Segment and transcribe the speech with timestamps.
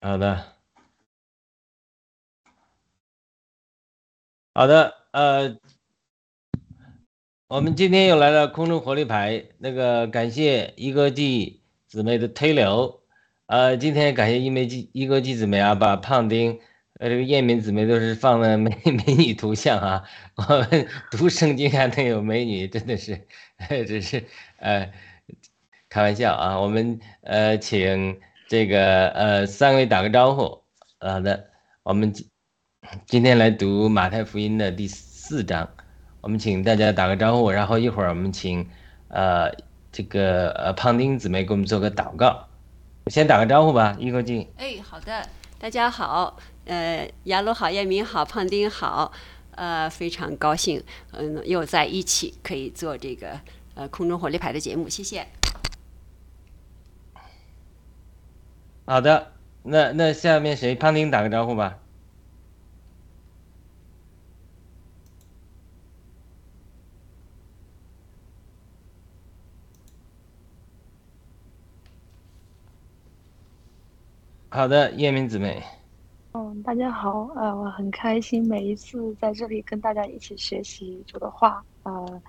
[0.00, 0.44] 好的，
[4.54, 5.58] 好的，呃，
[7.48, 13.02] 我们今天又来了空中活力牌，那个感谢一哥记姊妹的推流，
[13.46, 16.60] 呃，今天感谢一枚记一哥记姊妹啊，把胖丁，
[17.00, 20.04] 呃，这个艳敏姊妹都是放的美美女图像啊，
[20.36, 23.26] 我们读圣经还能有美女，真的是，
[23.86, 24.24] 只是
[24.58, 24.92] 呃，
[25.88, 30.62] 开玩笑啊，我们呃，请这个呃三位打个招呼。
[31.00, 31.48] 好的，
[31.82, 32.26] 我们今
[33.06, 35.68] 今天来读马太福音的第四章，
[36.22, 38.66] 我们请大家打个招呼，然后一会儿我们请
[39.08, 39.52] 呃
[39.92, 42.48] 这个呃胖丁姊妹给我们做个祷告，
[43.08, 44.48] 先打个招呼吧，一口进。
[44.56, 49.12] 哎，好的，大家好，呃，雅鲁好，叶明好，胖丁好，
[49.56, 53.38] 呃，非常高兴，嗯，又在一起可以做这个
[53.74, 55.26] 呃空中火力牌的节目，谢谢。
[58.88, 60.74] 好的，那那下面谁？
[60.74, 61.78] 胖丁打个招呼吧。
[74.50, 75.62] 好的，叶明姊妹。
[76.32, 82.22] 嗯，大家好，呃，我很开心每一次在这里跟大家一起学习主的话，呃，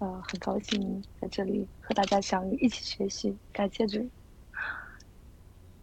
[0.00, 4.10] 呃，很高兴在这里和大家相遇，一起学习，感谢主。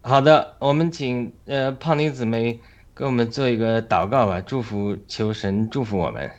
[0.02, 2.60] 好的，我们请呃胖妮姊妹
[2.94, 6.30] 给我们做一个祷告吧，祝福求神祝福我们。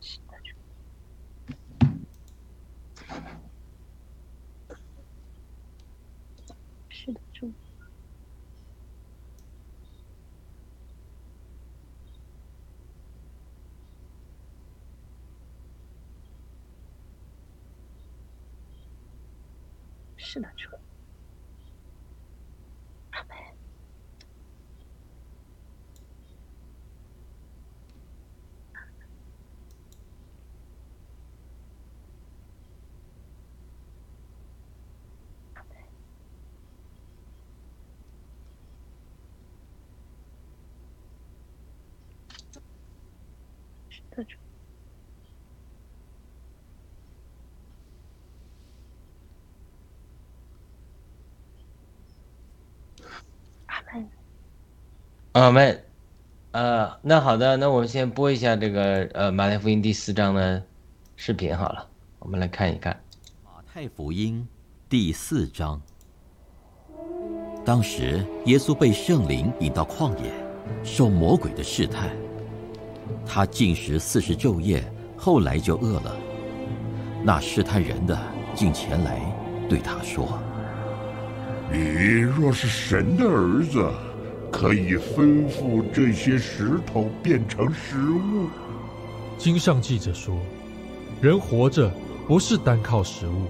[0.00, 0.34] 是的，
[6.90, 6.93] 主。
[7.04, 7.54] 是的，就。
[20.18, 20.83] 是的，主。
[44.10, 44.36] 的，主。
[53.66, 54.08] 阿门。
[55.32, 55.84] 阿门。
[56.52, 60.64] 呃，那好的，那我们先播一下这个呃马太福音第四章的
[61.16, 61.88] 视频好了，
[62.20, 63.02] 我们来看一看。
[63.44, 64.46] 马太福音
[64.88, 65.82] 第四章，
[67.64, 70.32] 当时耶稣被圣灵引到旷野，
[70.84, 72.23] 受魔鬼的试探。
[73.26, 74.84] 他进食四十昼夜，
[75.16, 76.16] 后来就饿了。
[77.22, 78.18] 那试探人的
[78.54, 79.20] 进前来，
[79.68, 80.38] 对他说
[81.72, 81.78] ：“你
[82.18, 83.90] 若是神的儿子，
[84.52, 88.48] 可以吩咐这些石头变成食物。”
[89.38, 90.36] 经上记着说
[91.20, 91.90] ：“人活着
[92.28, 93.46] 不是单靠食物，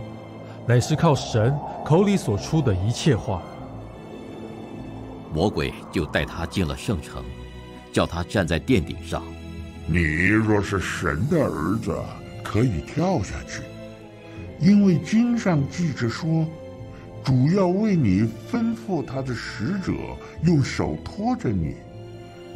[0.66, 1.54] 乃是靠神
[1.84, 3.42] 口里所出的一切话。”
[5.34, 7.24] 魔鬼就带他进了圣城，
[7.92, 9.22] 叫他站在殿顶上。
[9.86, 11.94] 你若是神的儿子，
[12.42, 13.62] 可以跳下去，
[14.58, 16.46] 因为经上记着说，
[17.22, 19.92] 主要为你吩咐他的使者
[20.42, 21.74] 用手托着你，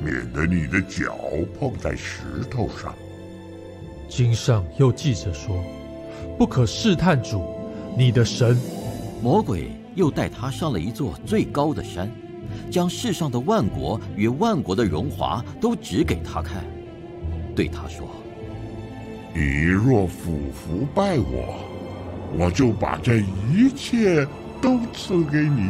[0.03, 1.17] 免得你的脚
[1.59, 2.95] 碰在石头上。
[4.09, 5.63] 经上又记着说
[6.39, 7.45] ：“不可试探主，
[7.97, 8.57] 你的神。”
[9.23, 12.11] 魔鬼又带他上了一座最高的山，
[12.71, 16.65] 将世上的万国与万国的荣华都指给他看。
[17.59, 18.07] 对他说
[19.35, 21.59] ：“你若俯伏拜我，
[22.39, 24.25] 我就把这一切
[24.63, 25.69] 都赐给你。”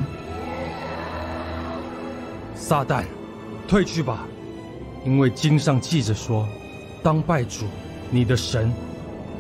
[2.55, 3.05] 撒旦，
[3.67, 4.27] 退去吧，
[5.03, 6.47] 因为经上记着说
[7.03, 7.65] ：“当拜主，
[8.11, 8.71] 你的神，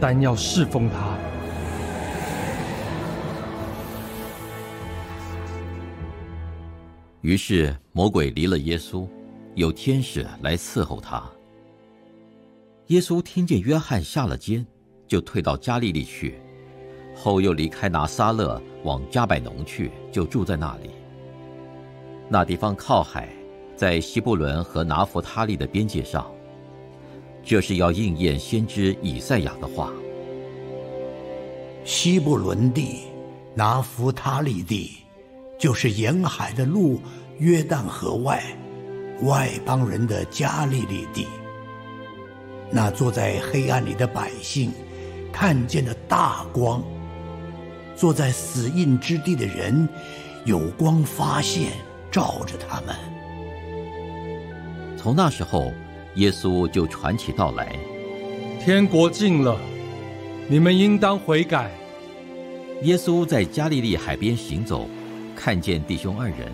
[0.01, 0.97] 但要侍奉他。”
[7.21, 9.06] 于是魔鬼离了耶稣，
[9.55, 11.23] 有天使来伺候他。
[12.88, 14.67] 耶稣听见约翰下了监，
[15.06, 16.40] 就退到加利利去，
[17.14, 20.88] 后又离开拿撒勒往加百农去，就住在那里。
[22.31, 23.29] 那地方靠海，
[23.76, 26.31] 在西布伦和拿弗他利的边界上。
[27.44, 29.93] 这是要应验先知以赛亚的话。
[31.84, 33.00] 西布伦地，
[33.55, 34.96] 拿弗他利地，
[35.58, 37.02] 就是沿海的路，
[37.38, 38.43] 约旦河外，
[39.25, 41.26] 外邦人的加利利地。
[42.70, 44.73] 那坐在黑暗里的百姓，
[45.32, 46.82] 看见了大光；
[47.97, 49.88] 坐在死荫之地的人，
[50.44, 51.73] 有光发现，
[52.11, 52.94] 照着他们。
[54.97, 55.73] 从那时候，
[56.17, 57.75] 耶稣就传起道来：
[58.62, 59.56] 天国近了，
[60.49, 61.70] 你们应当悔改。
[62.82, 64.87] 耶稣在加利利海边行走，
[65.35, 66.53] 看见弟兄二人，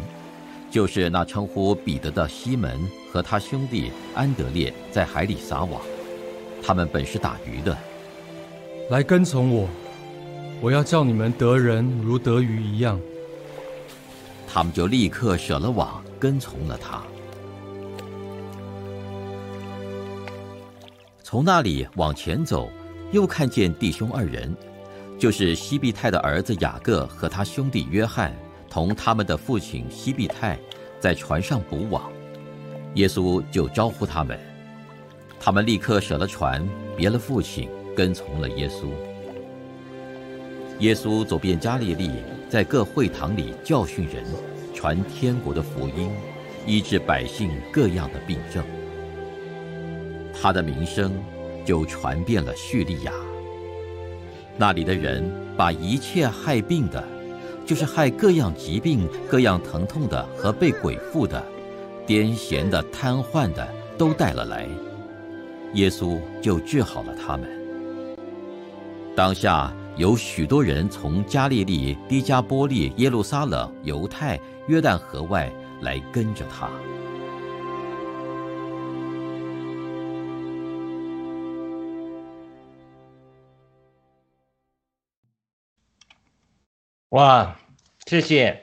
[0.70, 2.80] 就是那称呼彼得的西门
[3.10, 5.82] 和他兄弟安德烈在海里撒网。
[6.66, 7.76] 他们本是打鱼的，
[8.88, 9.68] 来跟从我，
[10.62, 12.98] 我要叫你们得人如得鱼一样。
[14.48, 17.02] 他们就立刻舍了网，跟从了他。
[21.22, 22.70] 从那里往前走，
[23.12, 24.56] 又看见弟兄二人，
[25.18, 28.34] 就是西庇太的儿子雅各和他兄弟约翰，
[28.70, 30.58] 同他们的父亲西庇太，
[30.98, 32.10] 在船上捕网。
[32.94, 34.53] 耶稣就招呼他们。
[35.44, 38.86] 他们立刻舍了船，别了父亲，跟从了耶稣。
[40.78, 42.12] 耶稣走遍加利利，
[42.48, 44.24] 在各会堂里教训人，
[44.72, 46.10] 传天国的福音，
[46.66, 48.64] 医治百姓各样的病症。
[50.32, 51.12] 他的名声
[51.62, 53.12] 就传遍了叙利亚。
[54.56, 57.04] 那里的人把一切害病的，
[57.66, 61.44] 就是害各样疾病、各样疼痛的和被鬼附的、
[62.06, 63.68] 癫痫的、瘫痪的，
[63.98, 64.66] 都带了来。
[65.74, 67.48] 耶稣就治好了他们。
[69.16, 76.68] 当下有许多人从加利利、低加波利、耶路撒冷、犹太、约旦河外来跟着他。
[87.10, 87.56] 哇，
[88.06, 88.62] 谢谢！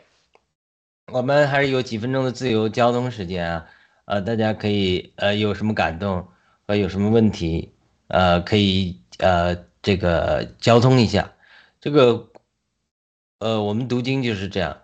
[1.13, 3.65] 我们还是有几分钟的自由交通时间啊，
[4.03, 6.27] 呃，大家可以呃有什么感动？
[6.75, 7.71] 有什么问题，
[8.07, 11.33] 呃，可以呃这个交通一下，
[11.79, 12.29] 这个
[13.39, 14.77] 呃我们读经就是这样，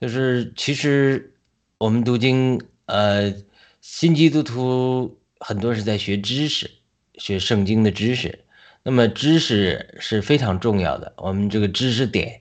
[0.00, 1.34] 就是其实
[1.78, 3.34] 我们读经呃
[3.80, 6.70] 新基督徒很多是在学知识，
[7.16, 8.44] 学圣经的知识，
[8.82, 12.40] 那么知识是非常重要的，我们这个知识点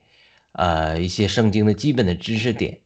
[0.51, 2.79] 啊一些圣经的基本的知识点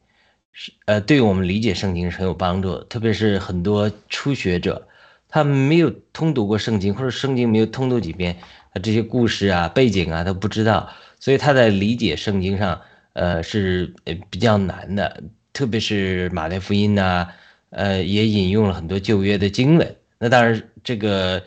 [0.52, 4.88] 是呃对我们理解圣经是很有帮助的，特别是很多初学者。
[5.30, 8.38] 他没有通读过圣经，或者圣经没有通读几遍，
[8.74, 10.90] 他这些故事啊、背景啊，他不知道，
[11.20, 12.80] 所以他在理解圣经上，
[13.14, 15.24] 呃，是呃比较难的。
[15.52, 17.28] 特别是马太福音呐，
[17.72, 19.96] 呃，也引用了很多旧约的经文。
[20.18, 21.44] 那当然，这个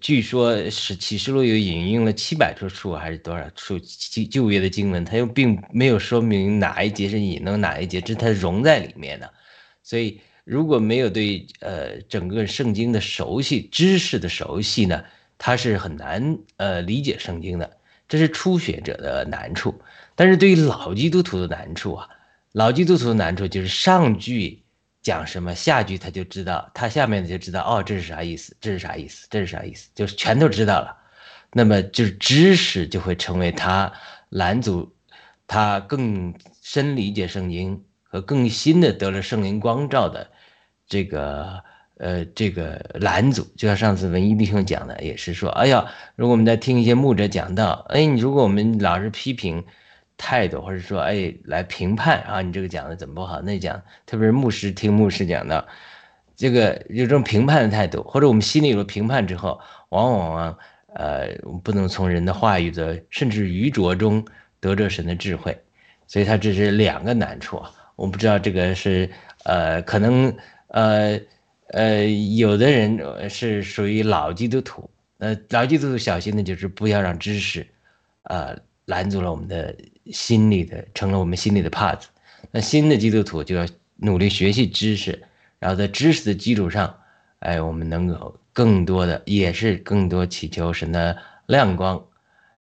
[0.00, 3.78] 据说是启示录有引用了七百多处还是多少处
[4.30, 9.30] 旧约的经文，他又并没有说明哪一节是引用哪一节，这它融在里面的，
[9.82, 10.20] 所以。
[10.44, 15.04] 如果没有对呃整个圣经的熟悉知识的熟悉呢，
[15.38, 17.78] 他是很难呃理解圣经的，
[18.08, 19.80] 这是初学者的难处。
[20.14, 22.08] 但是对于老基督徒的难处啊，
[22.52, 24.62] 老基督徒的难处就是上句
[25.02, 30.96] 讲什么，下句他就知道，他下面的就知道哦，这是啥意思，这是啥意思，这是啥意思，就是全都知道了。
[31.52, 33.92] 那么就是知识就会成为他
[34.28, 34.94] 拦阻
[35.46, 36.32] 他更
[36.62, 40.26] 深理解圣经和更新的得了圣灵光照的。
[40.88, 41.62] 这个
[41.98, 45.86] 呃，这个拦阻，就像上次文艺弟兄讲的，也是说，哎呀，
[46.16, 49.62] 如果我们在听一些牧者讲道，哎，你如果我们老是批评
[50.16, 53.40] 态度，或者说，哎，来评判啊，你这个讲的怎么不好？
[53.42, 55.68] 那讲，特别是牧师听牧师讲的，
[56.34, 60.58] 这个有这种评判的态度，或者我们心里有了评判之后，往往
[60.94, 61.28] 呃，
[61.62, 64.24] 不能从人的话语的甚至愚拙中
[64.58, 65.56] 得着神的智慧，
[66.08, 67.70] 所以他这是两个难处啊。
[68.00, 69.08] 我不知道这个是
[69.44, 70.34] 呃，可能。
[70.72, 71.20] 呃
[71.72, 72.04] 呃，
[72.36, 74.88] 有的人是属于老基督徒，
[75.18, 77.66] 呃，老基督徒小心的就是不要让知识，
[78.22, 79.74] 呃，拦阻了我们的
[80.12, 82.08] 心里的，成了我们心里的帕子。
[82.52, 83.66] 那新的基督徒就要
[83.96, 85.20] 努力学习知识，
[85.58, 86.96] 然后在知识的基础上，
[87.40, 91.16] 哎，我们能够更多的，也是更多祈求神的
[91.46, 92.00] 亮光。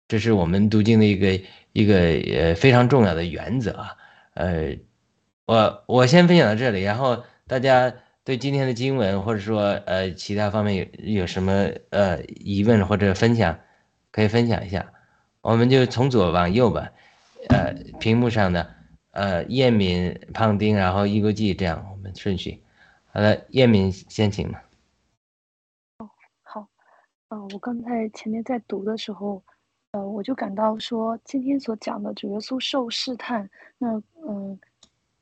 [0.10, 1.40] 这是我们读经的一个
[1.72, 1.96] 一个
[2.38, 3.96] 呃非常重要的原则啊。
[4.34, 4.76] 呃，
[5.46, 7.24] 我我先分享到这里，然后。
[7.46, 10.86] 大家对今天的经文，或者说呃其他方面有
[11.20, 13.60] 有什么呃疑问或者分享，
[14.12, 14.94] 可以分享一下。
[15.42, 16.90] 我们就从左往右吧，
[17.50, 18.74] 呃，屏幕上的
[19.12, 22.64] 呃叶敏、胖丁，然后一个记这样，我们顺序。
[23.12, 24.64] 好的，叶敏先请吧。
[25.98, 26.10] 哦，
[26.44, 26.66] 好，
[27.28, 29.44] 嗯，我刚才前面在读的时候，
[29.92, 34.58] 呃，我就感到说，今天所讲的主耶稣受试探，那嗯，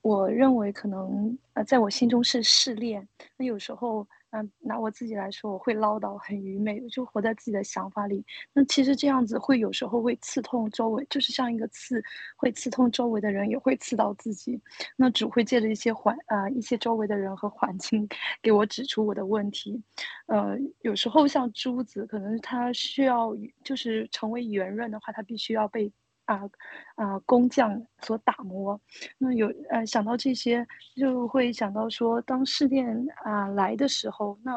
[0.02, 3.08] 我认为可能呃，在我心中是试炼。
[3.38, 4.08] 那有时候。
[4.34, 8.24] 嗯，拿我自己来说，我会唠叨，很愚昧，就活在自己的想法里。
[8.54, 12.02] 那其实这样子会有时候会刺痛周围，就是像一个刺，
[12.38, 14.58] 会刺痛周围的人，也会刺到自己。
[14.96, 18.08] 那只会借着一些环啊，一些周围的人和环境，
[18.42, 19.84] 给我指出我的问题。
[20.28, 25.92] 呃，有时候像珠子，可能它需要就是成为圆润的话，它必须要被。
[26.32, 26.50] 啊
[26.96, 27.20] 啊！
[27.26, 28.80] 工匠所打磨，
[29.18, 34.52] 那有呃想到这些，就会想到说，当试炼啊来的时候，那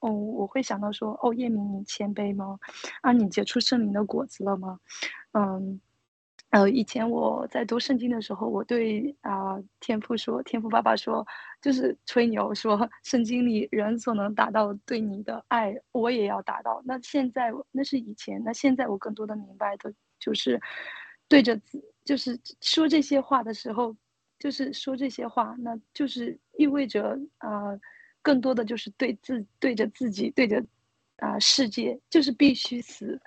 [0.00, 2.58] 嗯，我会想到说，哦，叶明，你谦卑吗？
[3.02, 4.80] 啊，你结出圣灵的果子了吗？
[5.32, 5.80] 嗯，
[6.50, 11.24] 呃，以前我在读圣经的时候，我对啊天父说，天父爸爸说，
[11.60, 16.82] 就是吹牛说，圣经里人所能达到对你的爱，我也要达到。
[16.84, 20.60] 那现在那是以前，那现在我更多的明白的就是。
[21.32, 23.96] 对着自就是说这些话的时候，
[24.38, 27.48] 就是说这些话，那就是意味着啊，
[28.20, 30.62] 更多的就是对自对着自己对着
[31.16, 33.18] 啊世界，就是必须死，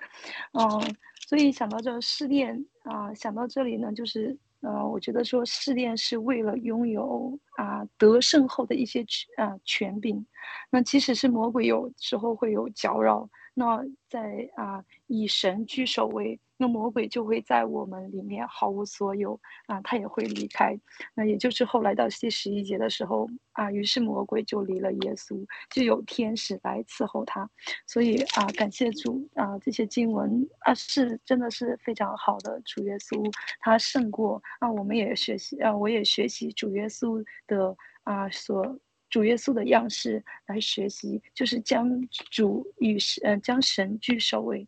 [0.52, 0.94] 嗯，
[1.26, 10.24] 所以想到这试炼啊，想到这里呢，就是呃，我觉得说试炼是为了拥有啊得胜后的一些权啊权柄，
[10.70, 16.38] 那即使是魔鬼有时候会有搅扰，那在啊以神居首位。
[16.56, 20.78] 那魔鬼就会在我们里面毫无所有啊，他也会离开。
[21.14, 27.48] 那也就是后来到第十一节的时候啊，于是魔鬼就离了耶稣，就有天使来伺候他。
[27.86, 32.60] 所以啊，感谢主啊，这些经文啊是真的是非常好的。
[32.64, 38.78] 主耶稣他胜过啊，我们也学习啊，我也学习主耶稣的啊所
[39.10, 44.66] 主耶稣的样式来学习，就是将主与神呃将神居首位。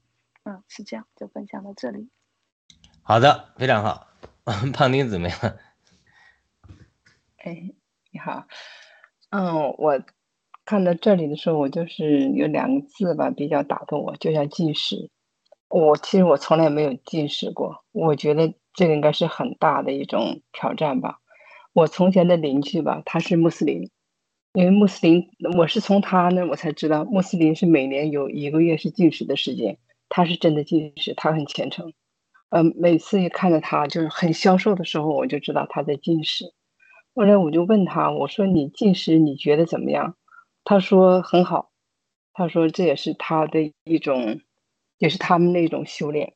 [0.49, 2.09] 嗯，是这样，就分享到这里。
[3.03, 4.09] 好的，非常好。
[4.73, 5.39] 胖丁怎么样？
[7.37, 7.75] 哎，
[8.11, 8.47] 你好。
[9.29, 10.03] 嗯，我
[10.65, 15.11] 看到这里的时候，我就是有两个字吧，比较打动我，就像进食。
[15.69, 21.19] 我其实我从来没有进食过，我觉得这个应该是很大的一种挑战吧。
[21.75, 23.91] 我从前的邻居吧，他是穆斯林，
[24.55, 25.29] 因为穆斯林，
[25.59, 29.79] 我是从他那我才知道，穆斯林是每年有一个月是进食的时间。
[30.09, 31.93] 他是真的近视，他很虔诚。
[32.51, 36.55] 嗯，每次一看到他就是很消瘦的时候，我就知道他在近视。
[37.15, 40.17] 后来我就问他，我说：“你近视你觉得怎么样？”
[40.65, 41.71] 他说：“很好。”
[42.33, 44.41] 他说：“这也是他的一种，
[44.99, 46.35] 也是他们那种修炼。”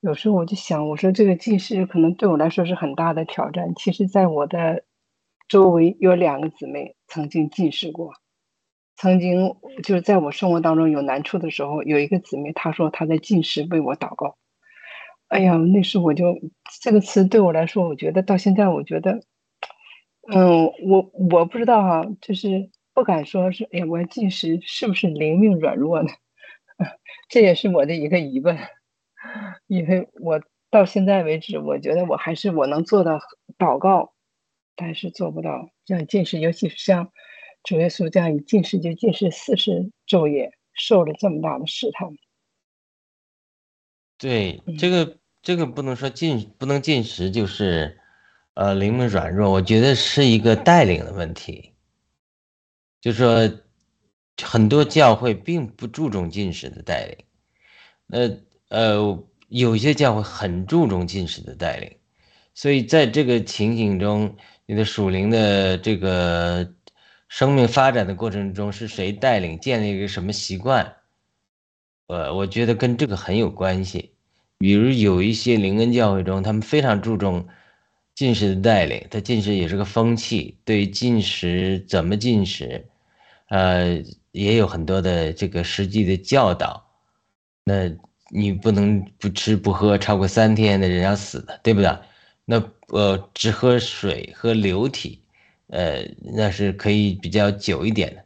[0.00, 3.74] 有时候我就想，我说这个近视可能对我来说是很大的挑战。
[3.74, 4.84] 其实，在我的
[5.48, 8.12] 周围有两个姊妹曾经近视过。
[9.00, 14.36] 曾经就是在我生活当中有难处的时候，有一个姊妹，她说她在进食为我祷告。
[15.28, 16.36] 哎呀，那时我就
[16.82, 19.20] 这个词对我来说，我觉得到现在，我觉得，
[20.32, 26.08] 嗯，我我不知道哈，就是不敢说是，哎呀，我进食是不是灵命软弱呢？
[27.28, 28.58] 这也是我的一个疑问，
[29.68, 30.40] 因为我
[30.70, 33.20] 到现在为止，我觉得我还是我能做到
[33.58, 34.12] 祷告，
[34.74, 37.12] 但是做不到像进食，尤其是像。
[37.64, 42.08] 主耶稣这样一进食就进食四十昼夜，受了这么大的试探。
[44.16, 48.00] 对，这个这个不能说进不能进食就是，
[48.54, 49.50] 呃，灵命软弱。
[49.50, 51.74] 我觉得是一个带领的问题。
[53.00, 53.50] 就说
[54.42, 57.16] 很多教会并不注重进食的带领，
[58.06, 58.18] 那
[58.70, 61.96] 呃，有些教会很注重进食的带领，
[62.54, 66.72] 所以在这个情景中，你的属灵的这个。
[67.28, 70.96] 生命发展的过程中，是谁带领建立一个什么习惯？
[72.08, 74.12] 呃，我觉得跟这个很有关系。
[74.58, 77.46] 比如有一些灵恩教会中，他们非常注重
[78.14, 82.86] 进食的带领，他进食也是个风气，对进食怎么进食，
[83.50, 86.84] 呃，也有很多的这个实际的教导。
[87.64, 87.88] 那
[88.30, 91.96] 你不能不吃不喝超过三天的人要死的，对不对？
[92.46, 95.22] 那呃，只喝水喝流体。
[95.68, 96.02] 呃，
[96.34, 98.24] 那是可以比较久一点的。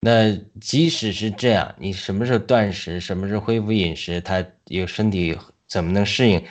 [0.00, 5.36] 那即使是这样，你什么时候断食，什么时候恢复饮食，它有身体
[5.66, 6.44] 怎么能适应，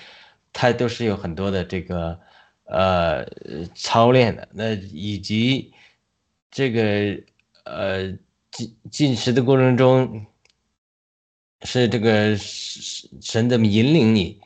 [0.52, 2.20] 它都是有很多的这个
[2.66, 3.24] 呃
[3.75, 4.50] 操练的。
[4.54, 5.72] 那以及
[6.50, 7.22] 这个
[7.66, 8.12] 呃
[8.50, 10.25] 进进食的过程中，
[11.62, 14.42] 是这个神神怎么引领你，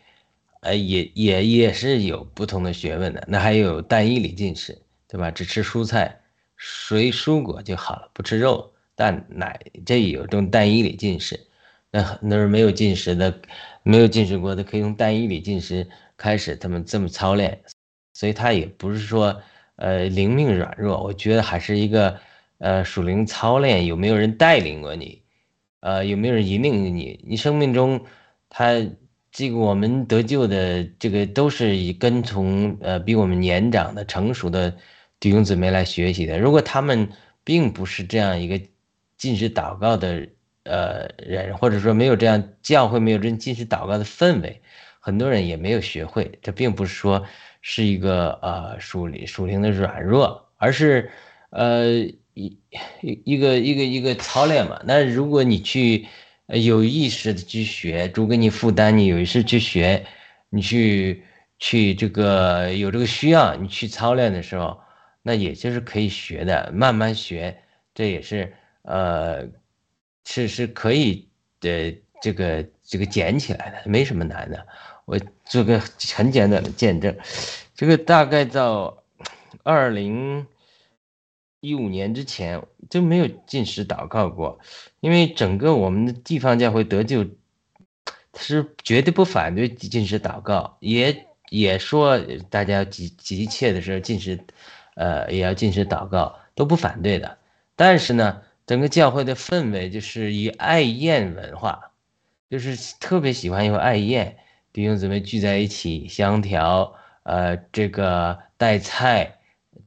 [0.60, 3.24] 呃，也也也是有不同的学问的。
[3.26, 4.78] 那还有单一里进食。
[5.08, 5.32] 对吧？
[5.32, 6.20] 只吃蔬菜、
[6.56, 11.40] 水、蔬果就好了，不吃肉、蛋、奶，这有这种单一里进食。
[11.90, 13.34] 那很多人没有进食的，
[13.84, 15.88] 没有进食过的，可以从单一里进食
[16.18, 17.62] 开始，他们这么操练，
[18.14, 19.42] 所以他也不是说
[19.78, 22.20] 呃灵命软弱，我觉得还是一个
[22.58, 25.22] 呃属灵操练，有没有人带领过你，
[25.80, 28.06] 呃有没有人引领你，你生命中
[28.50, 28.74] 他
[29.32, 34.76] 这个我们得救的这个都是以跟从呃比我们年长的成熟的
[35.20, 37.10] 弟兄姊妹来学习的，如果他们
[37.44, 38.60] 并不是这样一个
[39.18, 40.28] 进食祷告的。
[40.70, 44.62] 呃，人或者说没有这样教会没有这进食祷告的氛围，
[45.00, 46.40] 很多人也没有学会。
[46.42, 47.26] 这并不是说
[47.62, 51.10] 是一个呃属灵属灵的软弱，而是
[51.52, 51.88] 呃
[52.34, 52.60] 一
[53.02, 54.82] 一个一个一个操练嘛。
[54.84, 56.06] 那如果你去
[56.48, 60.06] 有意识的去学，主给你负担，你有意识去学，
[60.50, 61.24] 你去
[61.60, 64.78] 去这个有这个需要，你去操练的时候，
[65.28, 67.62] 那也就是可以学的，慢慢学，
[67.94, 69.48] 这也是呃。
[70.30, 71.30] 是是可以
[71.62, 74.68] 的，这个这个捡起来的，没什么难的。
[75.06, 75.80] 我做个
[76.14, 77.16] 很简短的见证，
[77.74, 79.06] 这个大概到
[79.64, 80.46] 二零
[81.62, 84.60] 一五年之前就没有进食祷告过，
[85.00, 87.26] 因为整个我们的地方教会得救，
[88.38, 92.20] 是绝对不反对进食祷告，也也说
[92.50, 94.38] 大家急急切的时候进食，
[94.98, 97.38] 呃，也要进食祷告，都不反对的。
[97.78, 98.42] 但是呢。
[98.68, 101.92] 整个教会的氛围就是以爱宴文化，
[102.50, 104.36] 就是特别喜欢用爱宴，
[104.74, 109.38] 弟兄姊妹聚在一起，香调，呃，这个带菜，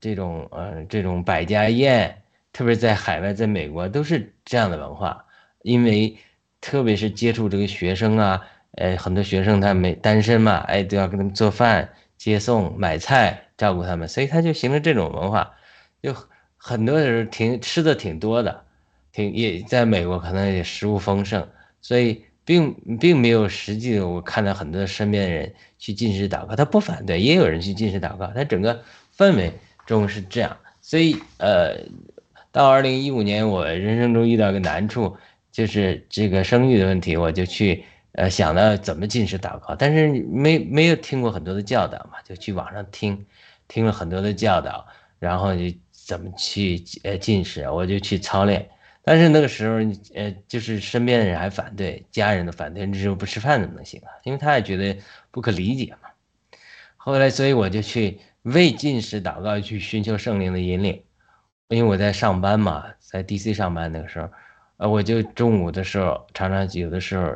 [0.01, 2.23] 这种，呃，这种百家宴，
[2.55, 5.27] 特别在海外，在美国都是这样的文化，
[5.61, 6.17] 因为
[6.63, 8.43] 特别是接触这个学生啊，
[8.79, 11.87] 呃，很多学生他没单身嘛，哎，都要给他们做饭、
[12.17, 15.53] 接送、买菜，照顾他们，所以他就形成这种文化，
[16.03, 16.17] 就
[16.57, 18.65] 很多人挺吃的挺多的。
[19.13, 21.47] 挺也在美国，可能也食物丰盛，
[21.83, 23.99] 所以并并没有实际。
[23.99, 28.83] 我看到很多身边的人去进食祷告，他不反对，也有人去进食祷告，他整个
[29.15, 29.53] 氛围
[29.85, 30.57] 中是这样。
[30.81, 31.77] 所以呃，
[32.53, 35.17] 到二零一五年，我人生中遇到个难处，
[35.51, 43.27] 就是这个生育的问题，我就去呃想到怎么进食祷告，但是没没有听过很多的教导嘛，就去网上听，
[43.71, 44.85] 听了很多的教导，
[45.21, 48.69] 然后就怎么去呃进食，我就去操练。
[49.03, 49.77] 但是那个时候，
[50.15, 54.11] 呃，就是身边的人还反对，家人都反对，你这不吃饭怎么能行啊？
[54.25, 54.99] 因为他也觉得
[55.31, 56.11] 不可理解嘛。
[56.97, 61.03] 后来，所以我就去为进食祷告，去寻求圣灵的引领。
[61.69, 64.29] 因为我在上班嘛，在 DC 上班那个时候，
[64.79, 67.33] 呃，我就中午的时候常常有的时候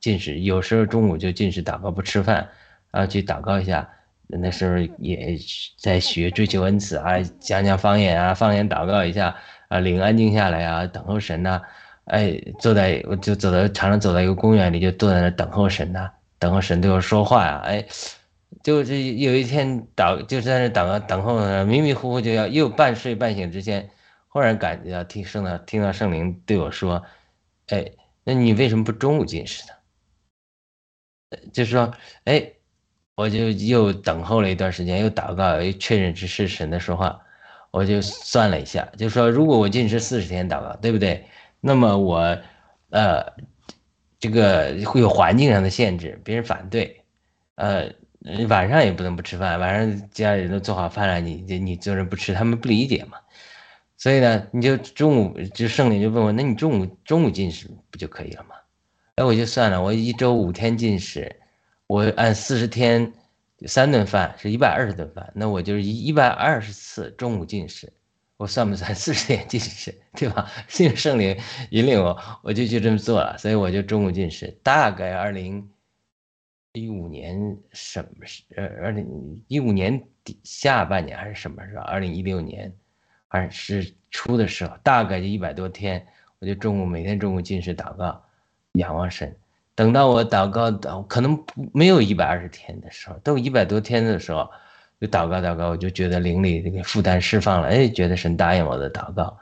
[0.00, 2.48] 进食，有时候中午就进食祷告不吃饭，
[2.90, 3.88] 然后去祷告一下。
[4.40, 5.36] 那时候也
[5.78, 9.36] 在学追求恩赐啊，讲讲方言啊，方言祷告一下。
[9.68, 11.62] 啊，灵安静下来啊，等候神呐，
[12.04, 17.82] 哎，坐在我就走到常常走到一个公园里，就坐在那等候神呐，等候神对我说话呀，哎，
[18.62, 23.88] 就是有一天祷就是在那等等候，迷迷糊糊就要又半睡半醒之间，
[24.28, 27.02] 忽然感觉听圣到听到圣灵对我说，
[27.68, 27.92] 哎，
[28.24, 31.38] 那你为什么不中午进食呢？
[31.50, 31.90] 就是说，
[32.24, 32.52] 哎，
[33.14, 37.20] 我就又等候了一段时间，又祷告，又确认这是神的说话。
[37.70, 41.24] 我就算了一下，就说如果我进食四十天祷告，对不对？
[41.60, 42.38] 那么我，
[42.90, 43.24] 呃，
[44.20, 47.02] 这个会有环境上的限制，别人反对，
[47.54, 47.90] 呃，
[48.48, 53.18] 晚上也不能不吃饭，晚上家里人都做好饭了，你你你做人不吃，他们不理解嘛。
[53.96, 58.56] 所以呢，你就中午就圣灵就问我，那你中午中午进食不就可以了吗？
[59.16, 61.34] 哎，我就算了，我一周五天进食，
[61.92, 63.12] 我按四十天。
[63.64, 67.92] 三顿饭是一百二十顿饭，那我就是一一百二十次中午进食，
[68.36, 70.50] 我算不算四十天进食，对吧？
[70.66, 71.38] 信圣灵
[71.70, 74.48] 引领我，我就就这么做了，所以我就中午进食。
[74.64, 75.70] 大概二零
[76.72, 78.42] 一五年什么时？
[78.56, 79.06] 呃，二零
[79.46, 81.84] 一五年底下半年还是什么时候？
[81.84, 82.74] 二零一六年
[83.28, 86.04] 还是初的时候，大概就一百多天，
[86.40, 88.20] 我就中午每天中午进食祷告，
[88.72, 89.32] 仰望神。
[89.74, 94.50] 等到我祷告的可能没有一百二十天的时候，都一百多天的时候，
[95.00, 99.34] 就祷告祷告，我就觉得灵里这个负担释放了，哎，觉得神答应我的祷告，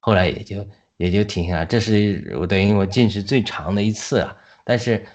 [0.00, 1.64] 后来也就也就停下。
[1.64, 5.06] 这是我等于我进食最长的一次啊，但是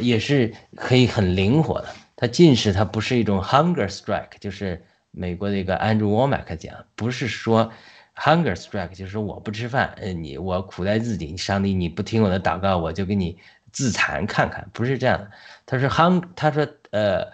[0.00, 1.88] 也是可以很灵活的。
[2.16, 7.70] 他进食他不是一种 hunger strike，就是美国的一个 Andrew Womack 讲，不是说
[8.16, 13.38] hunger strike，就是说我不吃饭，嗯，你我苦待自己，上帝你不听我的祷告，我就给你。
[13.72, 15.30] 自残看看，不是这样的。
[15.66, 17.26] 他说 hung，他说呃，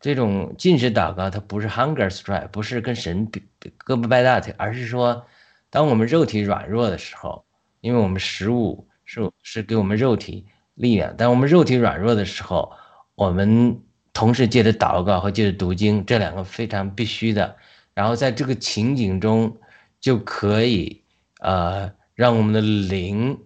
[0.00, 3.42] 这种进食祷告，它不是 hunger strike，不是跟神比
[3.84, 5.24] 胳膊掰大腿，而是说，
[5.70, 7.44] 当我们肉体软弱的时候，
[7.80, 11.14] 因为我们食物是是给我们肉体力量。
[11.16, 12.72] 但我们肉体软弱的时候，
[13.14, 13.80] 我们
[14.12, 17.56] 同时借着祷告和借着读经这两个非常必须的，
[17.94, 19.56] 然后在这个情景中
[20.00, 21.02] 就可以
[21.40, 23.38] 呃让我们的灵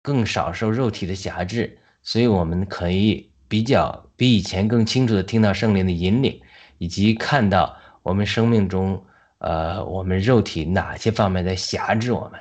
[0.00, 6.40] 更少受肉体的辖制，所以我们可以比较比以前更清楚的听到圣灵的引领，
[6.78, 9.04] 以及看到我们生命中
[9.36, 12.40] 呃我们肉体哪些方面在辖制我们，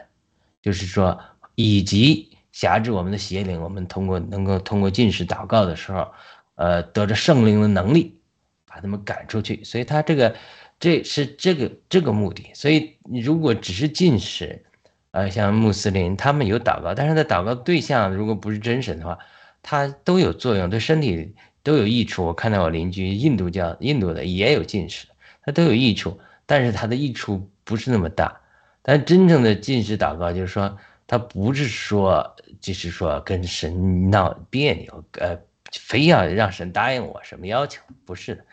[0.61, 1.19] 就是说
[1.55, 2.31] 以及。
[2.53, 6.07] 辖制我们的邪灵，我们通过能够通过进食祷告的时候，
[6.55, 8.19] 呃，得着圣灵的能力，
[8.65, 9.63] 把他们赶出去。
[9.63, 10.35] 所以他这个，
[10.79, 12.49] 这是这个这个目的。
[12.55, 14.65] 所以如果只是进食，
[15.11, 19.19] 呃，像穆斯林他们有祷告，但是他祷告对象如果不是真神的话，
[19.61, 22.25] 它都有作用，对身体都有益处。
[22.25, 25.07] 我看到我邻居印度教印度的也有进食，
[25.43, 28.39] 它都有益处，但是它的益处不是那么大。
[28.81, 30.77] 但真正的进食祷告就是说。
[31.09, 35.39] 它不是说，就是说跟神闹别扭，呃，
[35.71, 38.43] 非要让神答应我什么要求，不是的，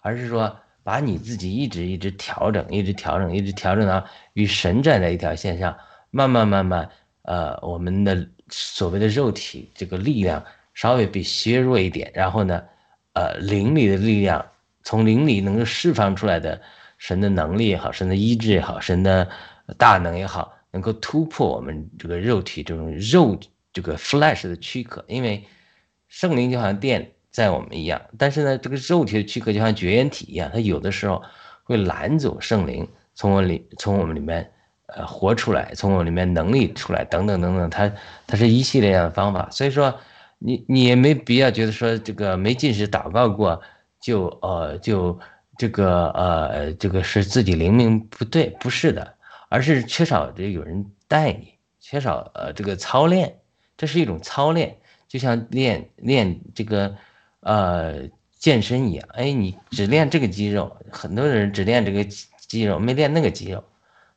[0.00, 5.78] 而是说把你自己一直一直调整，一直调整，一直调整到与神站在一条线上，
[6.10, 6.90] 慢慢慢慢，
[7.22, 12.62] 呃，我们的所谓的肉体这个力量稍微被削弱一点，然后呢，
[13.14, 14.44] 呃，灵里的力量
[14.84, 16.60] 从灵里能够释放出来的
[16.98, 19.28] 神的能力也好，神的医治也好，神的
[19.78, 20.54] 大能也好。
[20.72, 23.36] 能够突破我们这个肉体这种肉
[23.72, 25.44] 这个 flesh 的躯壳，因为
[26.06, 31.24] 圣灵就好像电在我们一样，但是呢，这个肉体的躯壳就像绝缘体一样，它有的时候
[31.64, 32.86] 会拦阻圣灵
[33.16, 34.48] 从我里从我们里面
[34.96, 37.92] 呃活出来，从我里面能力出来等等等等，它
[38.26, 39.98] 它是一系列样的方法，所以说
[40.38, 43.60] 你你也没必要觉得说这个没进食祷告过
[44.00, 45.18] 就呃就
[45.58, 49.14] 这个呃这个是自己灵命不对，不是的。
[49.52, 53.34] 而是缺少这有人带你，缺少呃这个操练，
[53.76, 54.76] 这是一种操练，
[55.08, 56.94] 就像练练这个
[57.40, 59.08] 呃健身一样。
[59.14, 62.04] 哎，你只练这个肌肉，很多人只练这个
[62.46, 63.64] 肌肉，没练那个肌肉，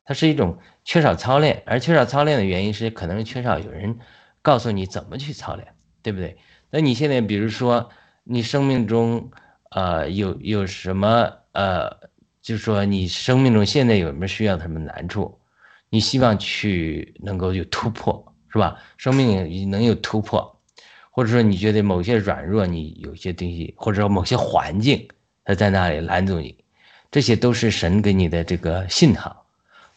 [0.06, 1.64] 它是一种缺少操练。
[1.66, 3.98] 而缺少操练的原因是，可能缺少有人
[4.42, 5.68] 告诉你怎么去操练，
[6.02, 6.38] 对不对？
[6.70, 7.90] 那你现在比如说
[8.24, 9.32] 你生命中
[9.72, 12.12] 呃有有什么呃？
[12.44, 15.40] 就是说，你生命中现在有什么需要什么难处？
[15.90, 18.78] 你希望去能够有突破，是吧？
[18.98, 20.60] 生命能有突破，
[21.10, 25.08] 或者说你觉得某些软弱，你有些东西，或者说某些环境，
[25.46, 26.66] 它在那里拦住你，
[27.10, 29.43] 这些都是神给你的这个信号。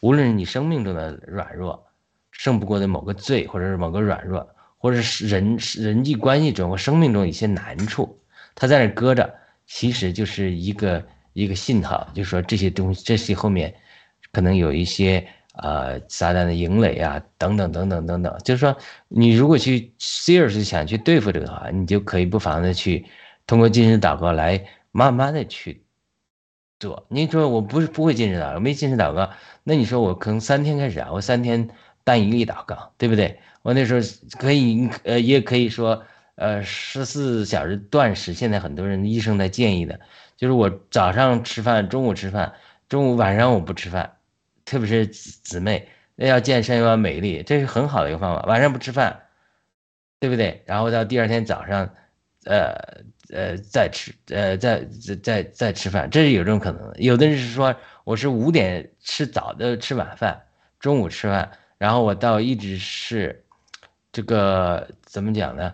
[0.01, 1.87] 无论是你生命中的软弱，
[2.31, 8.19] 胜不过的某个罪，或者是某个软弱，或者是人人际关系中或生命中一些难处，
[8.55, 9.35] 它在那搁着，
[9.67, 11.05] 其实就是一个。
[11.37, 13.75] 一个信号，就是说这些东西，这些后面
[14.33, 18.39] 可能有一些呃撒旦的营垒啊，等等等等等等。
[18.43, 18.75] 就是说，
[19.09, 23.05] 你如果去 serious 想去对付这个的话，你就可以不妨的去
[23.47, 25.85] 通过精神祷告来慢慢的去
[26.79, 27.07] 做。
[27.09, 29.31] 你说我不是不会今日祷告，没今日祷告，
[29.65, 31.69] 那你说我可能三天开始啊，我三天
[32.05, 33.41] 单一粒祷告，对不对？
[33.63, 34.01] 我那时候
[34.39, 36.05] 可以呃，也可以说
[36.37, 39.99] 呃十四小时断食，现在很多人医生在建议的。
[40.37, 42.53] 就是我早上吃饭，中午吃饭，
[42.89, 44.17] 中午晚上我不吃饭，
[44.67, 48.43] 特别是姊妹，那要健身又要美丽，这是很好的一个方法。
[48.43, 49.23] 晚上不吃饭，
[50.21, 50.63] 对不对？
[50.67, 51.89] 然后到第二天早上，
[52.45, 52.75] 呃
[53.31, 56.99] 呃再吃，呃再再再再吃饭，这是有这种可能的。
[56.99, 60.41] 有的人是说，我是五点吃早的吃晚饭，
[60.79, 63.45] 中午吃饭，然后我到一直是
[64.13, 65.73] 这个怎么讲呢？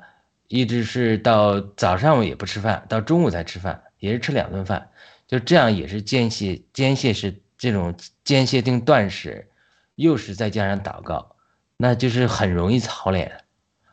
[0.49, 3.83] 一直是到早上我也不吃饭，到中午才吃饭。
[3.99, 4.91] 也是吃两顿饭，
[5.29, 9.49] 就这样也是间歇间歇是这种间歇性断食，
[9.95, 11.37] 又是再加上祷告，
[11.77, 13.31] 那就是很容易操练。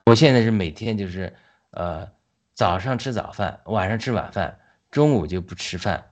[0.07, 1.31] 我现在是每天就是
[1.69, 2.09] 呃
[2.59, 4.59] 早上吃早饭，晚上吃晚饭，
[4.91, 6.03] 中午就不吃饭，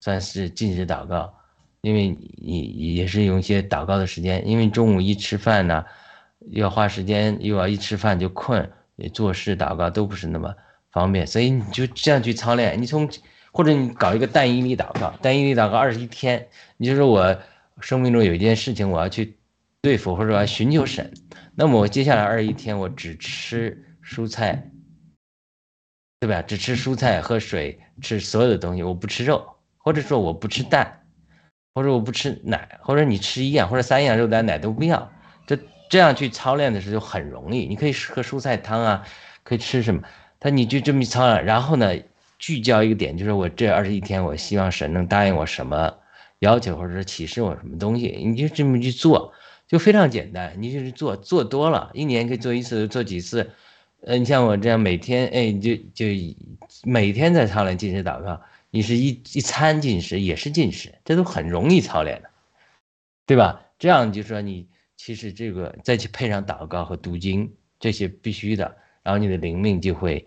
[0.00, 1.34] 算是禁止祷告，
[1.82, 5.84] 因为你也是用一些祷告的时间，因为中午一吃饭呢，
[6.52, 10.54] 要花时间，又要一吃饭就困，也做事祷告都不是那么
[10.92, 13.06] 方便，所以你就这样去操练，你从。
[13.54, 17.38] 或者你搞一个单一力祷告，单一力祷告二十一天，你就说我
[17.82, 19.36] 生命中有一件事情我要去
[19.82, 21.12] 对付，或者要寻求神，
[21.54, 24.71] 那么我接下来二十一天我只吃蔬菜，
[26.22, 26.40] 对吧？
[26.40, 29.44] 只吃蔬菜喝水，吃所有的东西，我不吃肉，
[29.76, 31.00] 或者说我不吃蛋，
[31.74, 35.10] 或者我不吃奶，或者你吃一样或者三样肉蛋奶都不要，
[35.48, 35.58] 这
[35.90, 39.04] 这样去操练的时候就很容易，你可以喝蔬菜汤啊，
[39.42, 40.00] 可以吃什么，
[40.38, 41.92] 他你就这么操练，然后呢？
[42.38, 45.92] 聚焦一个点，就是我这二十一天，我希望神能答应我什么
[46.40, 49.32] 要求，或者说启示我什么东西，你就这么去做，
[49.68, 50.52] 就非常简单。
[50.58, 53.52] 你就是做，做多了，一年可以做一次，做几次，
[54.02, 56.06] 呃，你像我这样每天，哎，就就
[56.84, 62.30] 每天在操练进食祷告，你是一一餐进食也是进食，这都很容易操练的，
[63.26, 63.62] 对吧？
[63.78, 70.26] 这样就说你其实这个再去配上祷告和读经，这些必须的，然后你的灵命就会，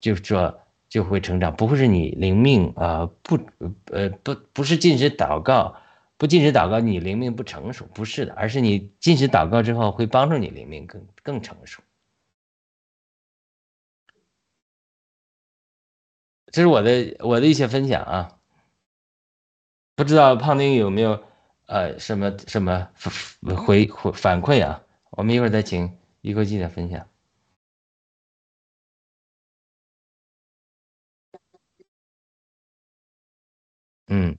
[0.00, 3.38] 就是说就会成长，不会是你灵命啊不
[3.86, 5.76] 呃不不是进食祷告。
[6.20, 11.80] 不进食祷告，你灵命不成熟，不是的，而是你进食祷告之后，会帮助你灵命更更成熟。
[16.52, 18.38] 这是我的我的一些分享啊，
[19.96, 21.22] 不知道胖丁有没有
[21.66, 22.88] 呃什么什么
[23.56, 24.82] 回回反馈啊？
[25.10, 27.08] 我们一会儿再请一个记者分享。
[34.08, 34.38] 嗯。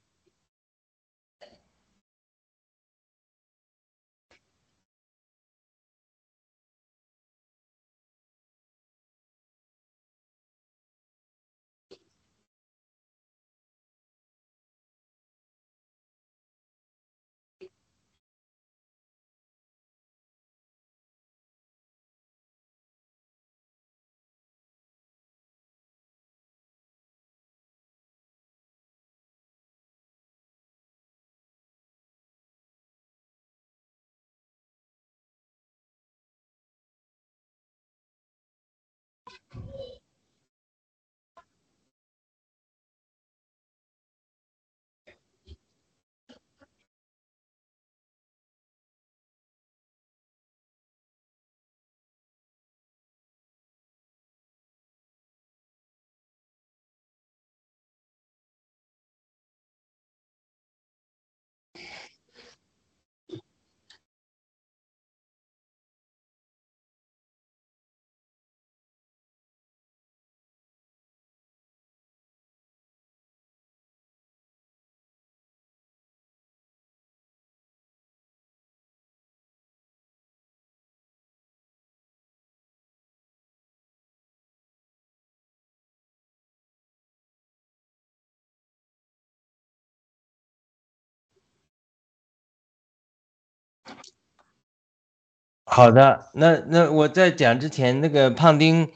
[95.65, 98.91] 好的，那那我在讲之前，那个胖丁，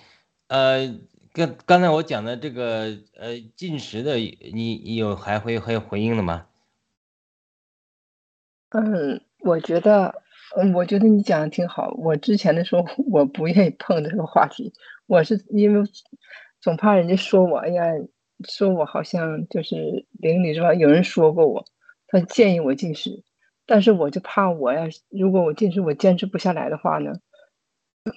[0.47, 0.99] 呃，
[1.31, 6.47] 跟刚才我讲的这个呃进食的，你有还会还有回应的吗？
[8.69, 10.23] 嗯，我觉得，
[10.57, 11.91] 嗯，我觉得你讲的挺好。
[11.95, 14.73] 我之前的时候，我不愿意碰这个话题，
[15.05, 15.87] 我是因为
[16.59, 17.83] 总怕人家说我，哎呀，
[18.49, 20.73] 说我好像就是邻里是吧？
[20.73, 21.63] 有人说过我，
[22.07, 23.23] 他建议我进食。
[23.65, 27.13] 但是我就怕我要，如果我进去我坚持不下来的话呢，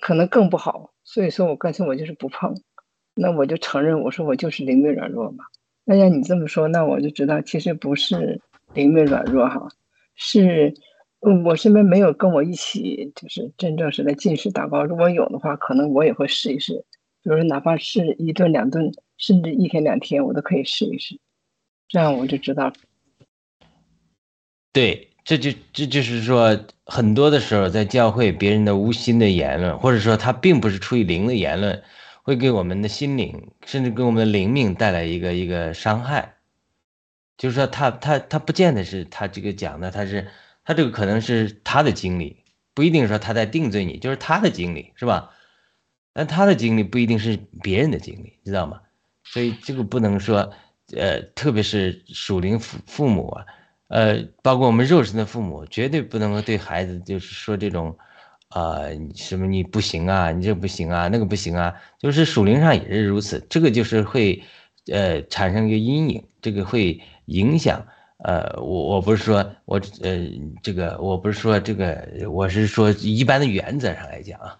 [0.01, 0.93] 可能更不好。
[1.05, 2.55] 所以说我干脆我就是不碰。
[3.15, 5.45] 那我就承认，我说我就是灵命软弱嘛。
[5.85, 8.41] 那要你这么说，那我就知道其实不是
[8.75, 9.69] 灵命软弱哈，
[10.15, 10.75] 是
[11.45, 14.85] 我身边没有跟我一起就是真正是在进食打包。
[14.85, 16.85] 如果有的话，可能我也会试一试。
[17.23, 21.19] 比如说哪怕是一顿两顿，甚至一天两天，我都可以试一试。
[21.89, 22.73] 这样我就知道。
[24.73, 25.09] 对。
[25.27, 31.83] 这就这就是说，很多的时候在教会，别人的无心的言论，或者说他并不是出于灵的言论，
[32.23, 36.37] 会给我们的心灵，甚至给我们的灵命带来一个一个伤害。
[37.37, 40.29] 就是说，他他他不见得是他这个讲的，他是
[40.65, 45.33] 他这个可能是他的经历，不一定说他在定罪你，就是他的经历，是吧？
[46.13, 48.81] 但他的经历不一定是别人的经历，知道吗？
[49.25, 50.53] 所以这个不能说，
[50.93, 53.45] 呃，特别是属灵父父母啊。
[53.89, 57.97] 呃，包括我们肉身的父母，绝对不能够对孩子就是说这种，
[58.49, 58.81] 啊，
[59.15, 63.47] 什么你不行啊，你这不行啊，那个不行啊，就是属灵上也是如此。
[63.49, 64.43] 这个就是会，
[64.87, 67.81] 呃，产生一个阴影，这个会影响。
[68.25, 70.27] 呃，我我不是说我，呃，
[70.65, 74.59] 这个我不是说这个，我是说一般的原则上来讲啊，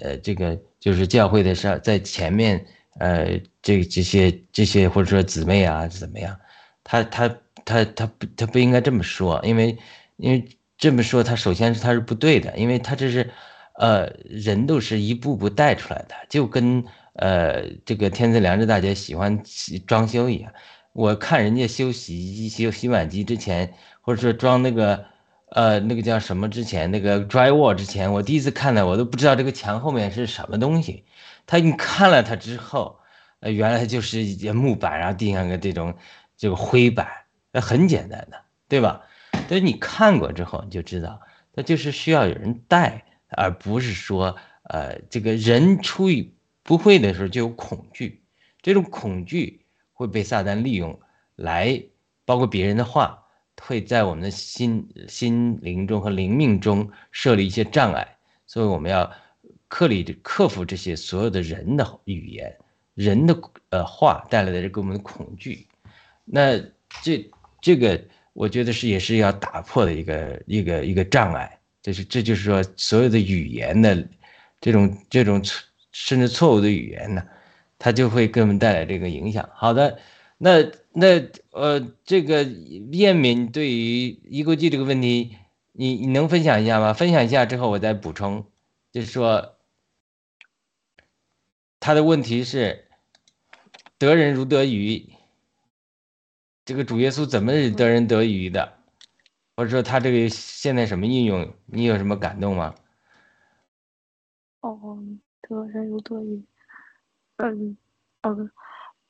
[0.00, 2.64] 呃，这个就是教会的事在前面，
[3.00, 6.38] 呃，这这些这些或者说姊妹啊怎么样，
[6.84, 7.36] 他他。
[7.64, 9.78] 他他不他不应该这么说，因为
[10.16, 13.30] 因为这么说他首先是他是不对的，因为他这是，
[13.74, 19.42] 呃，人都是一步步带出来的，就跟呃这个天赐良知大姐喜欢
[19.86, 20.52] 装修一样，
[20.92, 25.04] 我看人家修洗衣机、修洗碗机之前，或者说装那个
[25.50, 31.04] 呃那个叫什么之前，那个 drywall 之前，我第一次看到我都不知道这个墙后面是什么东西，
[31.46, 32.98] 他你看了他之后，
[33.40, 35.94] 呃原来就是一些木板，然后地上个这种
[36.36, 37.23] 这个灰板。
[37.54, 39.06] 那很简单的，对吧？
[39.30, 41.20] 但是你看过之后，你就知道，
[41.52, 48.24] 那就是需要有人带，而不是说，呃，这个人出于不会的时候就有恐惧，
[48.60, 50.98] 这种恐惧会被撒旦利用
[51.36, 51.80] 来，
[52.24, 53.22] 包括别人的话，
[53.62, 58.16] 会在我们的心心灵中和灵命中设立一些障碍，
[58.48, 59.08] 所以我们要
[59.68, 62.58] 克里克服这些所有的人的语言、
[62.94, 65.68] 人的呃话带来的这个我们的恐惧。
[66.24, 66.58] 那
[67.02, 67.30] 这
[67.64, 67.98] 这个
[68.34, 74.06] 我觉得是也是要打破的一个一个一个障碍，就是这就是说所有的语言的。
[74.60, 75.42] 这种这种
[75.92, 77.22] 甚至错误的语言呢，
[77.78, 79.46] 它就会给我们带来这个影响。
[79.52, 79.98] 好的，
[80.38, 82.44] 那那呃，这个
[82.92, 85.36] 燕敏对于一国际这个问题，
[85.72, 86.94] 你你能分享一下吗？
[86.94, 88.46] 分享一下之后我再补充，
[88.90, 89.56] 就是说
[91.78, 92.86] 他的问题是
[93.98, 95.12] 得人如得鱼，
[96.64, 98.78] 这个主耶稣怎么得人得鱼的？
[99.56, 101.54] 或者说他这个现在什么应用？
[101.66, 102.74] 你有什么感动吗？
[104.60, 104.98] 哦，
[105.42, 106.44] 得人如得鱼。
[107.36, 107.76] 嗯，
[108.22, 108.50] 嗯，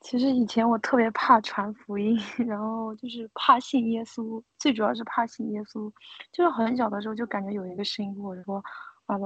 [0.01, 5.91] 其实以前我特别怕传福音，然后就是怕信耶稣，最主要是怕信耶稣。
[6.33, 8.63] 就是很小的时候就感觉有一个声音跟我说
[9.07, 9.17] ：“啊，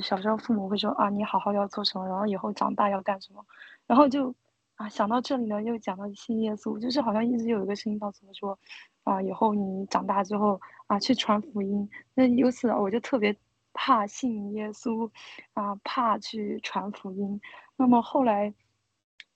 [0.00, 3.44] 小时候父母会说啊，你好好要做什么，然后以后长大要干什么。”
[3.86, 4.34] 然后就
[4.78, 8.58] 啊想到这里呢，又讲到信耶稣，就是好像一直有一个声音告诉我说
[9.04, 13.36] ：“啊，以后你长大之后啊去传福音。”那由此我就特别。
[13.80, 15.08] 怕信耶稣，
[15.52, 17.40] 啊，怕去传福音。
[17.76, 18.52] 那么后来，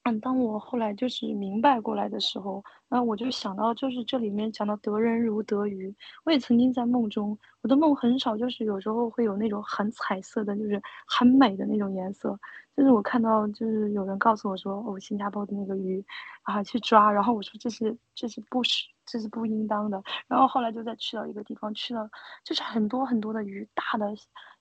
[0.05, 5.95] 嗯，当我后来就是明白过来的时候，那我就想到，就是这里面讲到得人如得鱼。
[6.25, 12.37] 我也曾经在梦中，我的梦很少，就是有时候会有那种很彩色的，就是很美的那种颜色。
[12.77, 16.05] 就是我看到，就是有人告诉我说，哦，新加坡的那个鱼，
[16.43, 17.13] 啊，去抓。
[17.13, 18.87] 然后我说这是这是不是。
[19.05, 20.01] 这是不应当的。
[20.29, 22.09] 然后后来就再去到一个地方，去了
[22.45, 24.07] 就是很多很多的鱼，大的、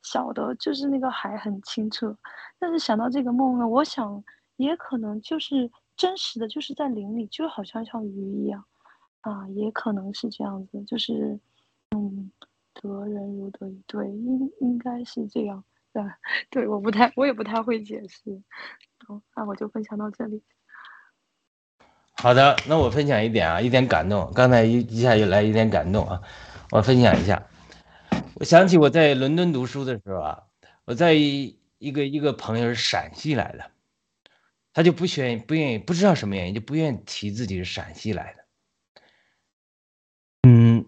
[0.01, 2.15] 小的，就是那个海很清澈。
[2.59, 4.21] 但是想到这个梦呢，我想
[4.61, 8.63] 也可能就是真实的，就是在林里，就好像像鱼一样
[9.21, 11.39] 啊，也可能是这样子，就是
[11.91, 12.31] 嗯，
[12.73, 16.03] 得人如得鱼，对，应应该是这样，对，
[16.49, 18.41] 对，我不太，我也不太会解释。
[19.07, 20.41] 好，那我就分享到这里。
[22.15, 24.31] 好的，那我分享一点啊，一点感动。
[24.33, 26.21] 刚才一一下就来一点感动啊，
[26.69, 27.47] 我分享一下。
[28.35, 30.43] 我想起我在伦敦读书的时候啊，
[30.85, 33.71] 我在一个一个朋友是陕西来的，
[34.73, 38.43] 他就不愿意不愿意不知道什么原因就不愿意提自己是陕西来的。
[40.49, 40.85] 嗯，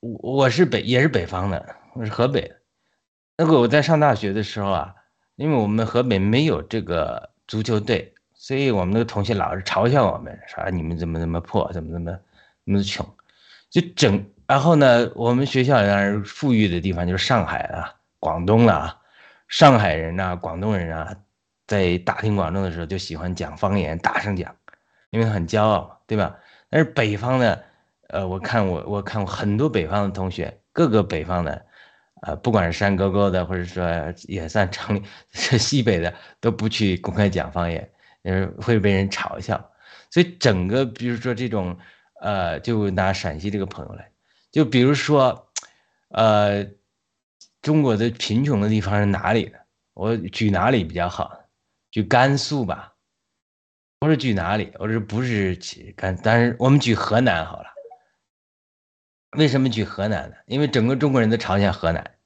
[0.00, 2.60] 我我是北也是北方的，我是河北的。
[3.36, 4.94] 那个我在上大学的时候啊，
[5.36, 8.10] 因为我们河北没有这个足球队。
[8.36, 12.14] 所以我们那个同学老是嘲笑我们，说你们怎么怎么破，怎么怎么
[12.64, 13.06] 那么穷，
[13.70, 14.22] 就整。
[14.46, 19.00] 然后呢，我们学校当然富裕的地方就是上海啊、广东了啊。
[19.48, 21.16] 上海人呐、广东人啊，
[21.66, 24.54] 在大庭广众的时候就喜欢讲方言，大声讲，
[25.10, 26.36] 因为很骄傲，对吧？
[26.68, 27.58] 但是北方呢，
[28.08, 31.66] 呃，我看我我看过很多北方的同学，各个北方的，
[32.22, 33.84] 呃，不管是山沟沟的，或者说
[34.24, 37.90] 也算城里 西北的，都不去公开讲方言。
[38.24, 39.70] 呃，会被人嘲笑，
[40.10, 41.76] 所以整个比如说这种，
[42.22, 44.10] 呃，就拿陕西这个朋友来，
[44.50, 45.46] 就比如说，
[46.08, 46.66] 呃，
[47.60, 49.58] 中国的贫穷的地方是哪里的？
[49.92, 51.38] 我举哪里比较好？
[51.94, 52.94] 举甘肃吧，
[54.00, 54.72] 不是举哪里？
[54.80, 57.68] 我是不是举甘，但是我们举河南好了。
[59.38, 60.34] 为什么举河南呢？
[60.46, 62.18] 因为整个中国人都嘲笑河南，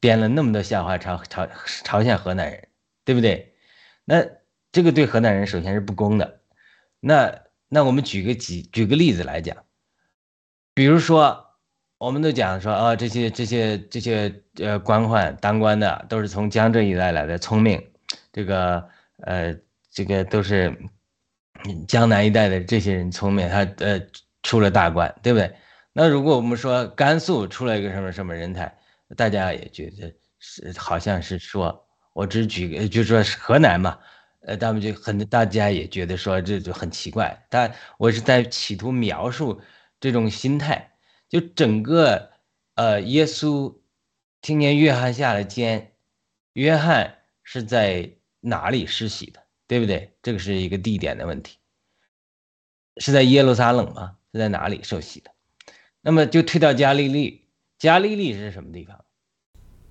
[0.00, 1.48] 编了那么多笑话嘲嘲
[1.82, 2.68] 嘲笑河南人，
[3.06, 3.54] 对不对？
[4.04, 4.22] 那。
[4.72, 6.42] 这个对河南人首先是不公的，
[7.00, 9.64] 那那我们举个几举个例子来讲，
[10.74, 11.54] 比如说，
[11.96, 17.90] 我们都讲说啊，这些这些这些呃官宦当官的都是从江浙一带来的聪明，
[18.34, 18.86] 这个
[19.18, 19.56] 呃
[19.90, 20.76] 这个都是
[21.88, 24.00] 江南一带的这些人聪明，他呃
[24.42, 25.54] 出了大官，对不对？
[25.92, 28.76] 那如果我们说甘肃出了一个什么什么人才，
[29.16, 33.98] 大家也觉得是好像是说，我只举个就说是河南嘛。
[34.42, 39.60] 呃，他们就很大家也觉得说这就很奇怪，但我是在企图描述
[39.98, 40.92] 这种心态，
[41.28, 42.30] 就整个
[42.76, 43.74] 呃，耶稣
[44.40, 45.94] 听见约翰下了监，
[46.52, 48.08] 约翰是在
[48.46, 50.12] 哪里施洗的，对不对？
[50.22, 51.58] 这个是一个地点的问题，
[52.98, 54.16] 是在耶路撒冷吗？
[54.32, 55.30] 是在哪里受洗的？
[56.00, 57.46] 那么就推到加利利，
[57.78, 59.04] 加利利是什么地方？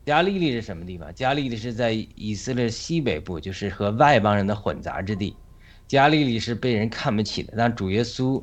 [0.06, 1.14] 加利利是什么地方？
[1.14, 5.36] 加利利是在以色列西北部，就是和外邦人的混杂之地。
[5.88, 7.54] 加利利是被人看不起的。
[7.58, 8.42] 但主耶稣，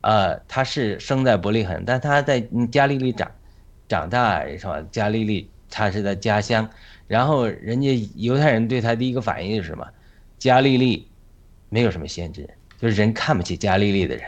[0.00, 2.40] 呃，他是生在伯利恒，但他在
[2.70, 3.30] 加利利长
[3.88, 4.82] 长大是吧？
[4.90, 6.68] 加利利他是在家乡，
[7.12, 9.86] 然后人家犹太人对他第一个反应是什么？
[10.38, 11.06] 加利利
[11.68, 12.48] 没有什么先知，
[12.80, 14.24] 就是人看不起加利利的人。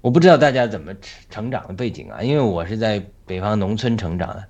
[0.00, 0.92] 我不知道大家怎么
[1.30, 4.48] 成长的背景啊，因为我是在北方农村成长的，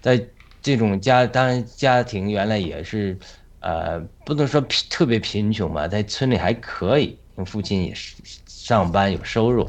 [0.00, 0.24] 在
[0.62, 3.18] 这种家，当然家庭原来也是，
[3.58, 8.14] 呃，不能说特别贫穷吧，在村里还可以，父亲也是
[8.46, 9.68] 上班有收入，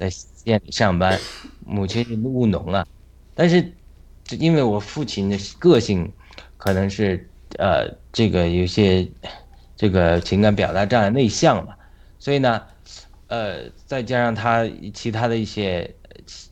[0.00, 0.10] 在
[0.42, 1.16] 店里上班，
[1.64, 2.84] 母亲是务农啊，
[3.36, 3.72] 但是，
[4.36, 6.10] 因为我父亲的个性，
[6.64, 9.06] 可能是呃这个有些
[9.76, 11.74] 这个情感表达障碍内向嘛，
[12.18, 12.62] 所以呢。
[13.26, 15.92] 呃，再加上他其他的一些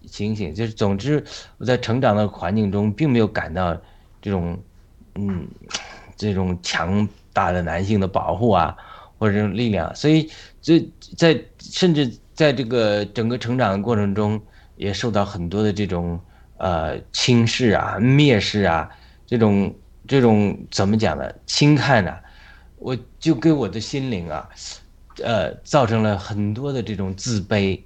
[0.06, 1.22] 情形，就是总之
[1.58, 3.76] 我在成长的环境中，并没有感到
[4.22, 4.58] 这种，
[5.14, 5.46] 嗯，
[6.16, 8.74] 这种强大的男性的保护啊，
[9.18, 10.28] 或者这种力量，所以
[10.62, 10.82] 这
[11.16, 14.40] 在甚至在这个整个成长的过程中，
[14.76, 16.18] 也受到很多的这种
[16.56, 18.90] 呃轻视啊、蔑视啊，
[19.26, 19.72] 这种
[20.12, 21.32] 这种怎么讲呢？
[21.46, 22.14] 轻看呢？
[22.76, 24.46] 我就给我的心灵啊。
[25.24, 27.80] 呃，造成了很多的这种自卑，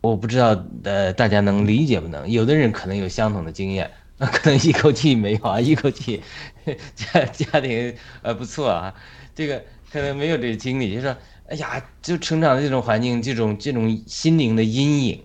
[0.00, 2.28] 我不知道呃，大家能理解不能？
[2.28, 3.88] 有的人可能有相同的经验，
[4.18, 6.20] 那 可能一口气没有啊， 一口气
[6.96, 8.92] 家家庭呃不错啊，
[9.32, 11.16] 这个可能没有这个经历，就说
[11.46, 15.24] 哎呀，就成长的这种环境，这种这种心灵的阴影，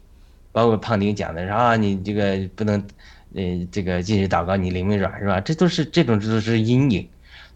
[0.51, 2.85] 包括胖丁讲的是啊，你这个不能
[3.35, 5.39] 呃这个继续祷告，你灵没软是吧？
[5.39, 7.07] 这都是这种这都是阴影，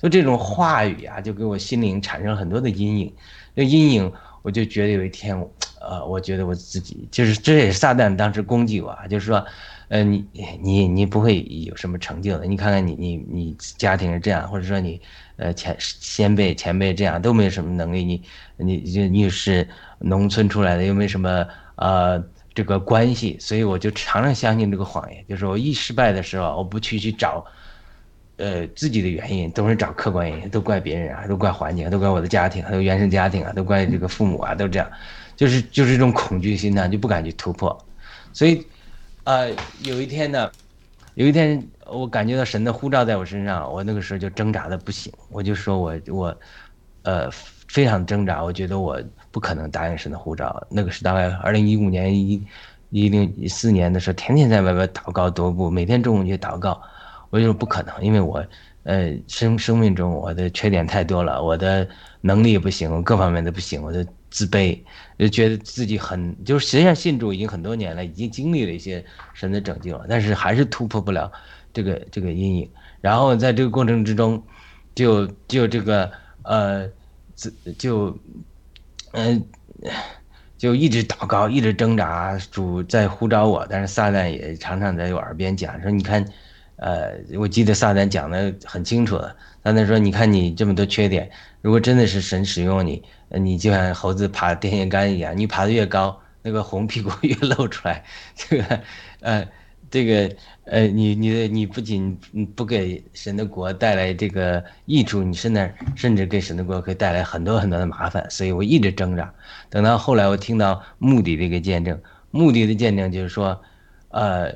[0.01, 3.13] 就这种话语啊，就给我心灵产生很多的阴影。
[3.53, 4.11] 那阴影，
[4.41, 5.35] 我就觉得有一天，
[5.81, 9.45] 呃，我觉得我自己就是，这也是撒旦当时攻击我啊，就是说，
[9.87, 10.25] 呃，你
[10.61, 14.99] 你你不会有什么成就的，你看看你你你家庭是这样，或者说你，
[15.37, 18.21] 呃前先辈前辈这样都没有什么能力，你
[18.57, 19.67] 你你你是
[19.99, 22.21] 农村出来的，又没什么呃
[22.55, 27.45] 这个关系，所以我就常常相信这个谎言，就是我一失败的时候，我不去去找。
[28.37, 34.91] 呃，自己的原因都是找客观原因，都怪别人啊，都怪环境，都怪我的家庭，还有原生家庭啊，都怪这个父母啊，都这样，
[35.37, 37.73] 就是就是一种恐惧心呢，就不敢去突破。
[38.33, 38.61] 所以，
[39.23, 39.49] 呃，
[39.83, 40.51] 有一天呢，
[41.13, 46.37] 有一天我感觉到神的呼召在我身上，我那个时候就挣扎的不行，我就说我我，
[47.03, 47.31] 呃，
[47.69, 49.01] 非常挣扎，我觉得我
[49.35, 50.65] 不可能答应神的呼召。
[50.69, 52.41] 那个是大概二零一五年一
[52.89, 56.81] 一零一四年的时候，天天在外边祷告踱步，每天中午去祷告。
[57.31, 58.41] 我就说不可能，因为我，
[58.83, 61.85] 呃，生生命中我的缺点太多了，我的
[62.21, 64.79] 能力不行，各方面都不行，我的自卑，
[65.19, 71.29] 就觉得自己很，就是实际上信主已经很多年了，已经经历了一些神的拯救，但是还是突破不了
[71.73, 72.69] 这个这个阴影。
[73.01, 74.41] 然后在这个过程之中，
[74.93, 76.09] 就就这个
[76.43, 76.89] 呃，
[77.35, 78.17] 自就，
[79.15, 79.43] 嗯，
[80.57, 86.25] 就一直祷告，一直挣扎，主在呼召我，但是撒旦也常常在我耳边讲说，你看。
[86.77, 89.33] 呃，我记得撒旦讲的很清楚了。
[89.63, 98.03] 撒旦说：“你看你这么多缺点，如果真的是神使用你，你就像猴子爬电线杆一样，你爬得越高，那个红屁股 越露出来。
[98.35, 98.81] 这个，
[99.21, 99.47] 呃，
[99.89, 100.35] 这个，
[100.65, 102.15] 呃，你你你不仅
[102.55, 108.29] 不给神的国带来这个益处，你甚至甚至给神的国可以带来很多很多的麻烦。
[108.29, 109.33] 所以我一直挣扎。
[109.69, 112.01] 等到后来，我听到目的的一个见证，
[112.31, 113.61] 目的的见证就是说，
[114.09, 114.53] 呃，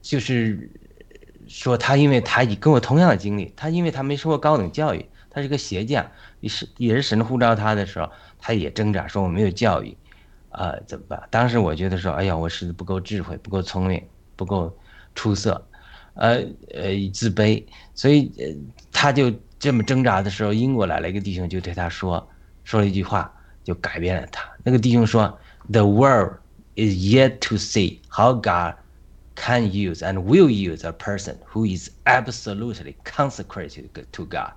[0.00, 0.70] 就是。
[1.48, 6.06] 说他，因为他跟我同样的经历，他因为他没受过高等教育，他是个鞋匠，
[6.40, 8.08] 也是也是神呼召他的时候，
[8.38, 9.94] 他也挣扎，说我没有教育，
[10.48, 11.22] 啊，怎么办？
[11.30, 14.02] 当时我觉得说，哎呀，我是不够智慧，不够聪明，
[14.34, 14.74] 不够
[15.14, 15.68] 出色，
[16.14, 16.36] 呃
[16.72, 18.44] 呃，自卑，所以呃，
[18.90, 22.28] 他就这么挣扎的时候，英国来了一个弟兄，就对他说，
[22.64, 23.32] 说了一句话，
[23.64, 24.48] 就改变了他。
[24.62, 25.38] 那个弟兄说
[25.70, 26.38] ，The world
[26.76, 28.76] is yet to see how God。
[29.34, 34.52] can use and will use a person who is absolutely consecrated to God，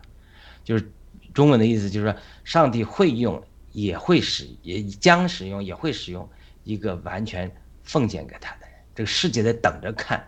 [0.66, 0.92] 就是
[1.34, 3.42] 中文的意思，就是说上帝会用，
[3.72, 6.30] 也会使，也将使用，也会使用
[6.66, 7.50] 一个完全
[7.84, 8.72] 奉献给他的人。
[8.94, 10.28] 这个世界在等着看。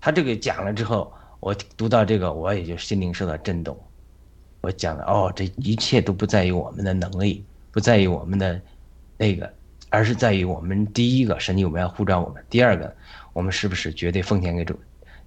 [0.00, 3.78] 他这个讲了之后，我读到这个，我也就心灵受到震动。
[4.62, 8.60] 我讲了，哦，这一切都不在于我们的能力，不在于我们的
[9.16, 9.52] 那个，
[9.88, 12.94] 而是在于我们第一个，神有没有护照我们；第二个。
[13.32, 14.76] 我们是不是绝对奉献给主？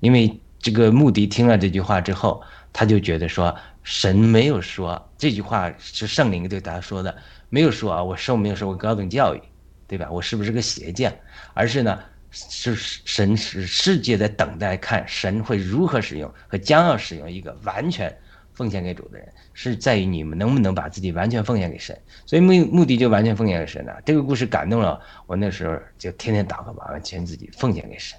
[0.02, 2.44] 因为这个穆迪听了这句话之后，
[2.74, 7.16] 他就觉得说，神没有说这句话是圣灵对他说的，
[7.50, 9.42] 没有说啊，我受没有受过高等教育，
[9.88, 10.10] 对吧？
[10.12, 11.14] 我是不是个鞋匠？
[11.54, 11.98] 而是呢，
[12.34, 18.14] 是神是世界在等待看神会如何使用和将要使用一个完全
[18.54, 21.98] 奉献给主的人，是在于你们能不能把自己完全奉献给神。
[22.26, 24.02] 所以目目的就完全奉献给神了。
[24.04, 28.18] 这个故事感动了我，那时候就天天祷告，把完全自己奉献给神。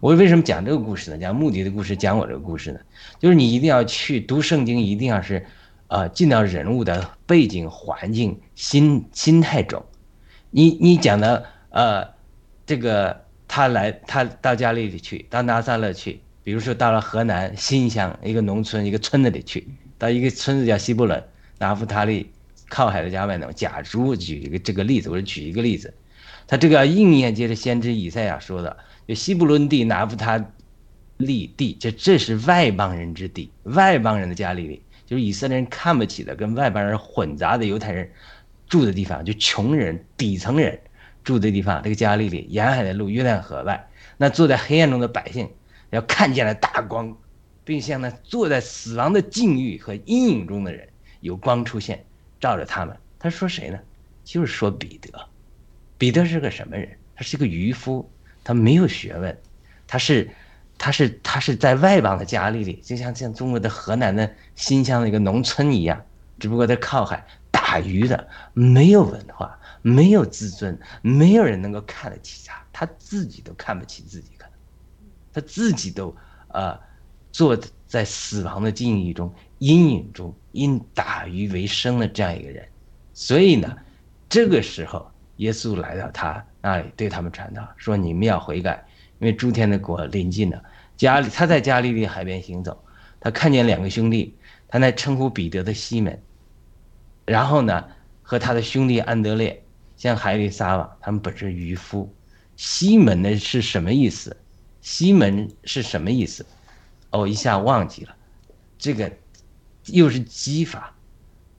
[0.00, 1.18] 我为什么讲这个故事呢？
[1.18, 2.80] 讲目的的故事，讲我这个故事呢？
[3.18, 5.46] 就是你一定要去读圣经，一定要是，
[5.86, 9.84] 呃，进到人物的背景、环境、心心态中。
[10.50, 12.06] 你你讲的呃，
[12.66, 21.20] 这个他来他到加利利去，到拿撒勒去，比如说到了河南新乡一个农村一个村子里去，到一个村子叫西布伦
[21.58, 22.30] 拿夫塔利
[22.68, 23.52] 靠海的加外农。
[23.54, 25.92] 假如举一个这个例子，我举一个例子，
[26.46, 28.76] 他这个应验接着先知以赛亚说的。
[29.08, 30.52] 就西布伦地、拿夫他
[31.16, 38.10] 利地，这这是外邦人之地，外邦人的加利利，就是以色列人看不起的，跟外邦人混杂的犹太人
[38.68, 40.78] 住的地方，就穷人、底层人
[41.28, 41.82] 住的地方。
[41.82, 45.46] 这个加利利，沿海的路，约旦河外，那坐在黑暗中的百姓，
[45.90, 47.14] 要看见了大光，
[47.64, 50.88] 并像那坐在死亡的境遇和阴影中的人，
[51.20, 52.02] 有光出现，
[52.40, 52.96] 照着他们。
[53.18, 53.78] 他说谁呢？
[54.24, 55.10] 就是说彼得。
[55.98, 56.88] 彼得是个什么人？
[57.14, 58.10] 他是个渔夫。
[58.44, 59.38] 他没有学问，
[59.86, 60.30] 他是，
[60.78, 66.02] 他是，他是在外邦的加利利，就像像中国的河南的新乡的一个农村一样，
[66.38, 74.52] 只不过他靠海打鱼的，没有文化，没有自尊，没有人能够看得起他，他自己都看不起自己，可能，
[75.32, 76.14] 他自己都，
[76.48, 76.78] 呃，
[77.32, 82.66] 坐在死亡的境遇中、阴影中，因打鱼为生的这样一个人，
[83.12, 83.76] 所以呢，
[84.28, 86.44] 这个时候耶稣来到他。
[86.60, 88.84] 那里对他们传道说：“你们要悔改，
[89.20, 90.60] 因为诸天的国临近了。”
[90.98, 92.84] 加里他在加利利海边行走，
[93.20, 96.20] 他看见两个兄弟，他那称呼彼得的西门，
[97.24, 97.84] 然后呢
[98.22, 99.62] 和他的兄弟安德烈
[99.98, 102.10] 像海里撒网，他们本是渔夫。
[102.56, 104.34] 西门呢是什么意思？
[104.80, 106.46] 西门是什么意思？
[107.10, 108.16] 哦，一下忘记了，
[108.78, 109.12] 这个
[109.86, 110.94] 又是激法。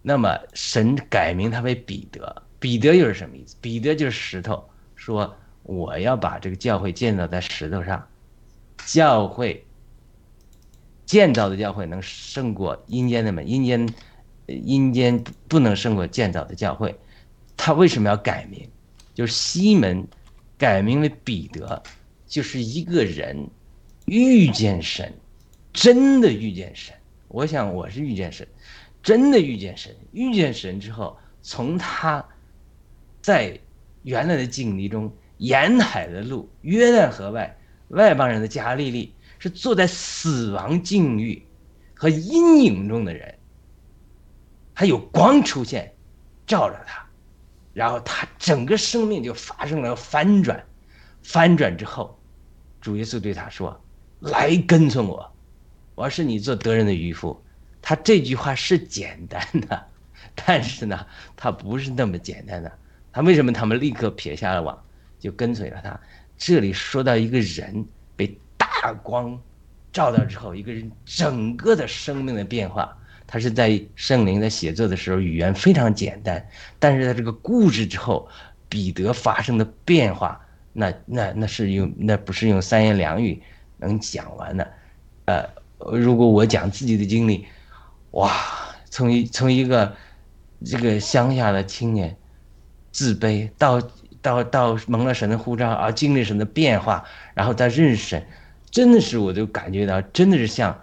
[0.02, 3.56] 那么神改名他为彼得，彼得又是什么意思？
[3.60, 4.64] 彼得就是石头。
[4.96, 8.08] 说我要把这个教会建造在石头上，
[8.86, 9.66] 教会
[11.06, 13.90] 建造的教会能胜过阴间的门，阴间
[14.48, 16.98] 阴间不能胜过建造的教会。
[17.62, 18.66] 他为什么要改名？
[19.14, 20.08] 就是西门
[20.58, 21.84] 改名为彼得，
[22.26, 23.50] 就是一个人
[24.06, 25.14] 遇见神，
[25.74, 26.96] 真的遇见神。
[27.28, 28.48] 我想我是遇见神，
[29.04, 29.94] 真的遇见神。
[30.14, 32.26] 遇见神之后，从他
[33.22, 33.60] 在。
[34.04, 37.58] 原来的境地中，沿海的路，约旦河外，
[37.90, 41.46] 外邦人的加利利，是坐在死亡境遇
[41.94, 43.38] 和阴影中的人，
[44.74, 45.94] 还有光出现，
[46.48, 47.06] 照着他，
[47.80, 50.62] 然后他整个生命就发生了翻转，
[51.24, 52.20] 翻转之后，
[52.82, 53.80] 主耶稣对他说
[54.20, 55.34] ：“来跟从我，
[55.96, 57.42] 我是你做德人的渔夫。”
[57.82, 59.82] 他这句话是简单的，
[60.36, 61.08] 但是呢，
[61.38, 62.70] 他不是那么简单的。
[63.14, 64.78] 他为什么他们立刻撇下了网，
[65.18, 65.98] 就跟随了他？
[66.38, 67.86] 这里说到一个人
[68.18, 69.42] 被大光
[69.94, 72.94] 照到之后，一个人整个的生命的变化。
[73.30, 76.44] 他是在圣灵在写作的时候语言非常简单，
[76.80, 78.28] 但是在这个故事之后，
[78.68, 80.42] 彼得发生的变化，
[80.74, 83.40] 那那那是用那不是用三言两语
[83.78, 84.68] 能讲完的。
[85.26, 87.46] 呃，如果我讲自己的经历，
[88.12, 88.34] 哇，
[88.90, 89.96] 从一从一个
[90.66, 92.18] 这个乡下的青年。
[92.92, 93.80] 自卑到
[94.20, 97.06] 到到蒙了神的护照啊，经历神的变化，
[97.36, 98.26] 然后再认识神，
[98.72, 100.76] 真的是我就感觉到，真的是像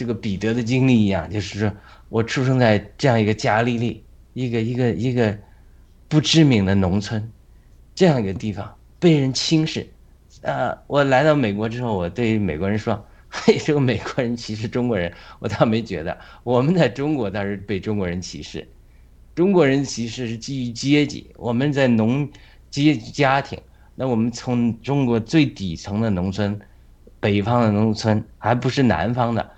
[0.00, 1.70] 这个彼得的经历一样，就是说
[2.08, 5.36] 我出生在这样一个加利利，一个一个一个
[6.08, 7.30] 不知名的农村，
[7.94, 9.86] 这样一个地方被人轻视，
[10.40, 18.66] 呃，我来到美国之后，我对美国人说，嘿， 这个美国人歧视中国人，我倒没觉得，我们在中国倒是被中国人歧视。
[19.34, 22.26] 中国人歧视是基于阶级，我们在农
[22.70, 23.60] 阶级家庭，
[23.94, 26.58] 那我们从中国最底层的农村，
[27.20, 29.50] 北方的农村，还不是南方的，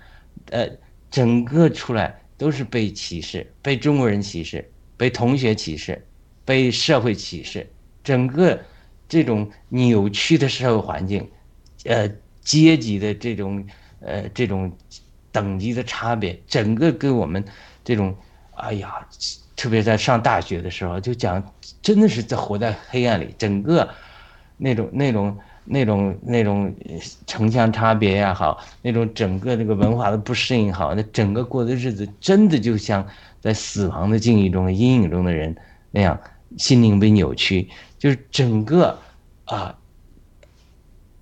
[0.51, 0.69] 呃，
[1.09, 6.05] 整个出来都是被歧视，被中国人歧视，被同学歧视，
[6.45, 7.67] 被社会歧视，
[8.03, 8.59] 整个
[9.07, 11.29] 这种扭曲的社会环境，
[11.85, 12.09] 呃，
[12.41, 13.65] 阶级的这种
[13.99, 14.75] 呃这种
[15.31, 17.43] 等级的差别，整个给我们
[17.83, 18.15] 这种，
[18.55, 19.07] 哎呀。
[19.55, 23.87] 特别在上大学的时候，就讲，真的是在活在黑暗里，整个
[24.57, 26.73] 那种那种那种那种
[27.25, 33.07] 城乡差别也好，那种整个这个文化的不适应好，那整个过的日子，真的就像
[33.39, 35.55] 在死亡的境遇中、阴影中的人
[35.91, 36.19] 那样，
[36.57, 38.99] 心灵被扭曲，就是整个
[39.45, 39.77] 啊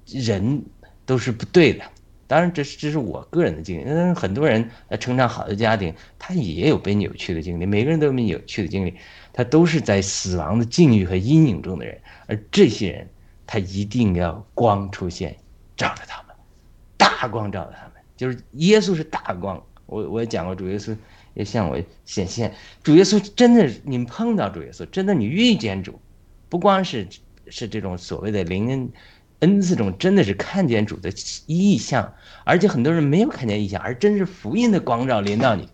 [0.06, 0.64] 人
[1.06, 1.84] 都是不对的。
[2.28, 3.84] 当然，这是这是我个人的经历。
[3.84, 7.66] 嗯，很多人呃成长好的家庭，他也有被扭曲的经历。
[7.66, 8.94] 每个人都有被扭曲的经历，
[9.34, 12.00] 他都是在死亡的境遇和阴影中的人。
[12.28, 13.10] 而这些人，
[13.52, 15.36] 他一定要光出现，
[15.76, 16.34] 照着他们
[16.95, 19.62] 大光照着他们，就是耶稣是大光。
[19.88, 20.95] 我我也讲过，主耶稣
[21.34, 22.54] 也向我显现。
[22.82, 25.99] 主耶稣真的，你碰到主耶稣，真的你遇见主，
[26.47, 27.06] 不光是
[27.47, 28.89] 是这种所谓的灵恩
[29.39, 31.12] 恩赐中，真的是看见主的
[31.45, 32.14] 意象，
[32.45, 35.68] 而且很多人没有看见意象，而真是福音的光照临到你，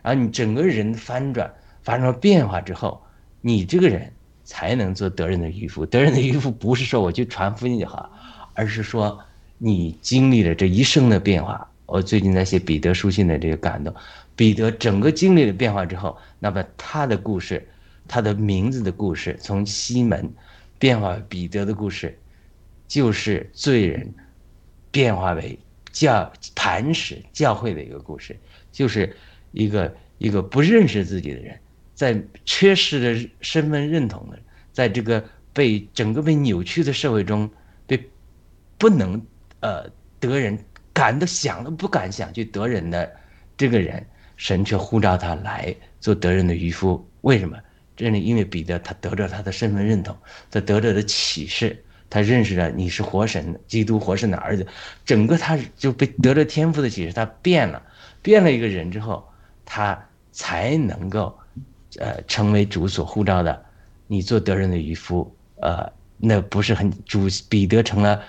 [0.00, 1.52] 然后你整个人翻转，
[1.82, 3.02] 发生了变化之后，
[3.40, 4.12] 你这个人
[4.46, 5.84] 才能做得人的渔夫。
[5.84, 8.10] 得人的渔夫不是说我去传福音就好，
[8.54, 9.22] 而是说
[9.58, 11.68] 你经历了这一生的变化。
[11.84, 13.94] 我最近在写彼得书信的这个感动，
[14.34, 17.64] 彼得整个经历了变化之后，那么他的故事，
[18.08, 20.28] 他的名字的故事，从西门
[20.78, 22.18] 变化彼得的故事，
[22.88, 24.12] 就是罪人
[24.90, 25.56] 变化为
[25.92, 28.36] 教磐石教会的一个故事，
[28.72, 29.16] 就是
[29.52, 31.56] 一个一个不认识自己的人，
[31.96, 34.38] 在缺失的身份认同的，
[34.72, 37.50] 在这个被整个被扭曲的社会中，
[37.88, 38.00] 被
[38.78, 39.20] 不能
[39.58, 39.90] 呃
[40.20, 40.56] 得人。
[40.92, 43.14] 敢都想都不敢想去得人的
[43.54, 44.02] 这个人，
[44.38, 47.06] 神却呼召他来做得人的渔夫。
[47.20, 47.58] 为什么？
[47.94, 50.16] 这里因为彼得他得着他的身份认同，
[50.50, 54.66] 他得着的启示，他认识了你是活神，基督活神的儿子，
[55.04, 57.82] 整个他就被得了天赋的启示，他变了，
[58.22, 59.22] 变了一个人之后，
[59.66, 61.38] 他才能够，
[61.98, 63.64] 呃，成为主所呼召的。
[64.08, 68.22] 你做得人的渔夫，呃，那不是很主彼得成了。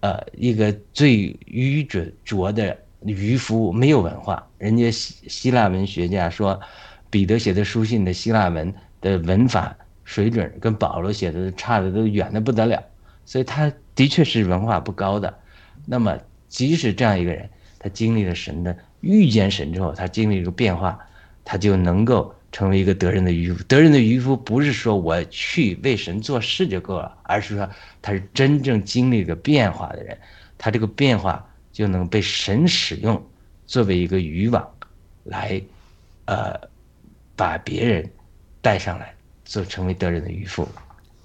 [0.00, 4.46] 呃，一个最愚拙拙的渔夫，没有文化。
[4.58, 6.60] 人家希希腊文学家说，
[7.08, 12.82] 彼得写的书信的希腊文的文法水准跟保罗写的差的都远的不得了，
[13.24, 15.32] 所以他的确是文化不高的。
[15.86, 16.18] 那么，
[16.48, 17.48] 即使这样一个人，
[17.78, 20.98] 他经历了神的遇见神之后，他经历一个变化，
[21.44, 22.34] 他就能够。
[22.52, 27.68] 成为一个得人的渔夫，得人的渔夫不是说我去为神做事就够了，而是说
[28.02, 30.16] 他是真正经历个变化的人，
[30.58, 33.26] 他这个变化就能被神使用，
[33.66, 34.70] 作为一个渔网，
[35.24, 35.60] 来，
[36.26, 36.54] 呃，
[37.34, 38.08] 把别人
[38.60, 39.14] 带上来，
[39.46, 40.68] 做成为得人的渔夫。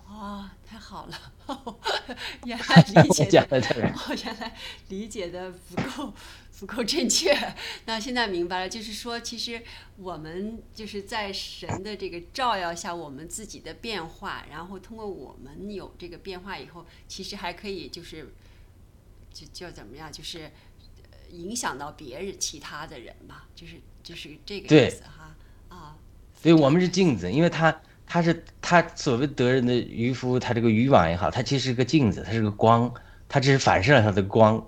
[0.07, 1.19] 哦，太好了，
[2.45, 4.53] 原来理解的，我原来
[4.87, 6.13] 理解的不够。
[6.59, 7.31] 不够正确，
[7.85, 9.61] 那现在明白了，就是说，其实
[9.95, 18.33] 我们就是在神的这个照耀下，我们自己的变化，然后通过我们有这个变化以后，其实还可以就是，
[19.31, 20.51] 就叫怎么样，就是
[21.29, 25.35] 影响到别人、其他的人嘛，就是就是这个意思哈
[25.69, 25.95] 啊。
[26.41, 32.91] 所以我们是镜子，因为他他是他所谓得人的渔夫，他这个渔网也好，他其实是个镜子，它是个光，
[33.29, 34.67] 它只是反射了他的光。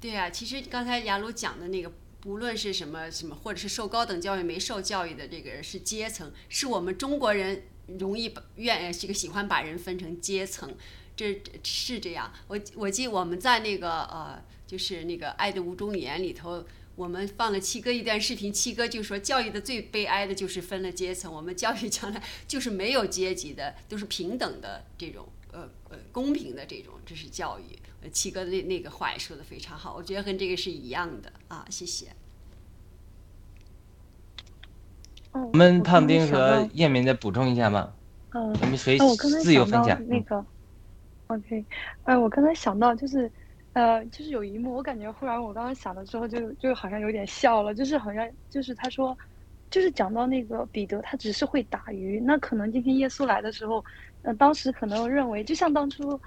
[0.00, 7.64] 对啊，其实刚才雅鲁讲的那个，不论是什么什么，或者是受高等教育没受教育的这个人，是阶层，是我们中国人
[7.98, 10.72] 容易把愿这个喜欢把人分成阶层，
[11.16, 12.32] 这是这样。
[12.46, 27.76] 我我记我们在那个呃，就是那个《爱的五种语言》里头，我们放了七哥一段视频，七哥就说教育的最悲哀的就是分了阶层，我们教育将来就是没有阶级的，都是平等的这种呃呃公平的这种，这是教育。
[28.12, 32.06] 七哥那那个话也说的非常好，我觉得跟这个是一样的啊，谢谢。
[35.32, 37.92] 我们胖丁和叶明再补充一下吗？
[38.30, 40.44] 嗯，我们谁我刚才自由分享那个
[41.26, 41.64] ？OK，
[42.04, 43.30] 哎，我刚才想到就是，
[43.72, 49.16] 呃，就是有一幕，我感觉忽然我刚刚想了之后，就就好像有点笑了，就是好像就是他说，
[49.70, 53.84] 就是讲到那个彼得，他只是会打鱼，那可能今天耶稣来的时候，
[54.22, 56.18] 呃，当时可能认为，就像当初。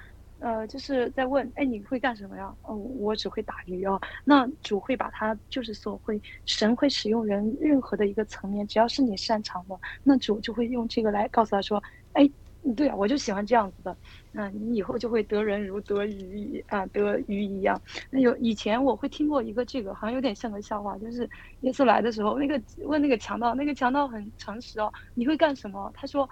[0.42, 2.52] 呃，就是在问，哎，你会干什么呀？
[2.64, 4.00] 哦，我只会打鱼哦。
[4.26, 11.82] 那主会把他，就是说会，神会使用人任何的一个层面，只要是你擅长的，那主就会用这个来告诉他说，
[12.14, 12.28] 哎，
[12.76, 13.96] 对啊，我就喜欢这样子的。
[14.32, 17.80] 那你以后就会得人如得鱼啊，得鱼一样。
[18.10, 21.30] 那有以前我会听过一个这个，好像有点像个笑话，就是
[21.60, 25.92] 耶稣来的时候，那个问那个强盗，那个强盗很诚实哦，你会干什么？
[25.94, 26.28] 他说。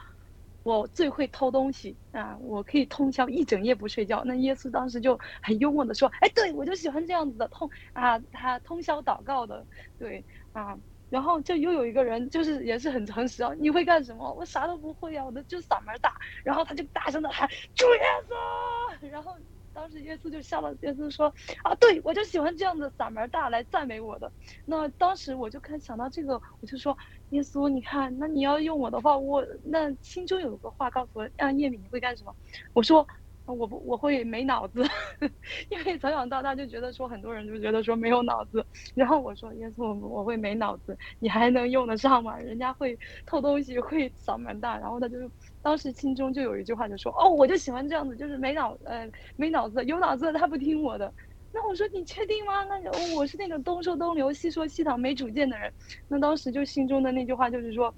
[0.63, 2.37] 我最会偷东西啊！
[2.41, 4.23] 我可以通宵一整夜不睡觉。
[4.25, 9.65] 那耶稣当时就很幽默的说：“哎，对我就喜欢这样子的通啊，他通宵祷告的，
[9.97, 10.77] 对啊。”
[11.09, 14.31] 然后就又有一个人，就是也是很诚实啊，你会干什么？
[14.33, 16.13] 我啥都不会啊，我的就嗓门大。
[16.43, 19.35] 然后他就大声的喊：“主耶稣！” 然后。
[19.73, 24.31] 当时耶稣就笑了，耶稣说：“啊，对我就喜欢这样的嗓门大来赞美我的。”
[24.65, 26.97] 那当时我就看想到这个，我就说
[27.29, 32.35] ：“耶稣，你看，那你要用我的话，我那心中有个话告诉我，让叶敏你会干什么？”
[32.73, 33.07] 我说。
[33.53, 34.81] 我不我会没脑子，
[35.69, 42.37] 因为从小到大就觉得说很多人就觉得说没有脑子，然后我说耶稣我我会没脑子，你还能用得上吗？
[42.39, 45.17] 人家会偷东西会嗓门大，然后他就
[45.61, 51.13] 当时心中就有一句话就说哦我就喜欢这样子，就是没脑呃没脑子，有脑子他不听我的，
[51.51, 52.63] 那我说你确定吗？
[52.65, 55.71] 那我是那种东说东流西说西淌没主见的人。
[56.07, 57.93] 那当时就心中的那句话就是说。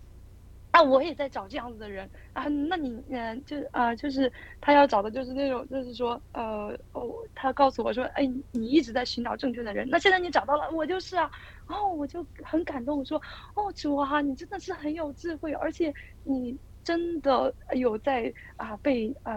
[0.74, 2.46] 啊，我也在找这样子的人啊。
[2.48, 9.88] 那你，嗯，就啊，就是他要找的就是那种，就是说，呃，哦，他告诉我说，哎，你一直在寻找正确的人。
[9.90, 11.30] 那现在你找到了，我就是啊。
[11.68, 13.18] 哦，我就很感动，我说，
[13.56, 15.94] 哦，主啊，你真的是很有智慧，而且
[16.24, 19.36] 你真的有在啊被啊。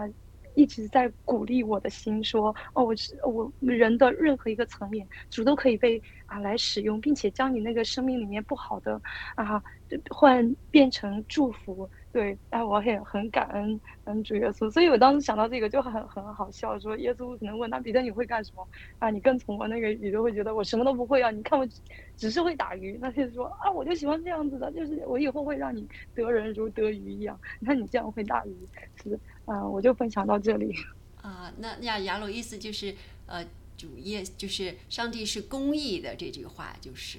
[0.55, 9.01] 一直在鼓励我的心，说：“哦，我是我人的任何一个层面，主都可以被啊来使用，并且将你那个生命里面不好的
[9.35, 9.61] 啊
[10.09, 14.71] 换变成祝福。”对，哎，我也很感恩，恩主耶稣。
[14.71, 18.65] 所以我当时想到这个就很很好笑，说耶稣可能问他彼得你会干什么
[18.99, 19.09] 啊？
[19.09, 21.29] 你跟从我那个彼得会觉得我什么都不会啊？
[21.29, 21.67] 你看我
[22.15, 22.97] 只是会打鱼。
[23.01, 27.37] 那就说啊，我就喜欢这样子的，就是我以后会让你得人如得鱼一样。
[27.59, 28.69] 你看你这样会打鱼，
[29.03, 29.19] 是。
[29.45, 30.75] 啊，我就分享到这里。
[31.21, 33.43] 啊，那那亚鲁意思就是，呃，
[33.77, 37.17] 主业就是上帝是公义的这句话，就是，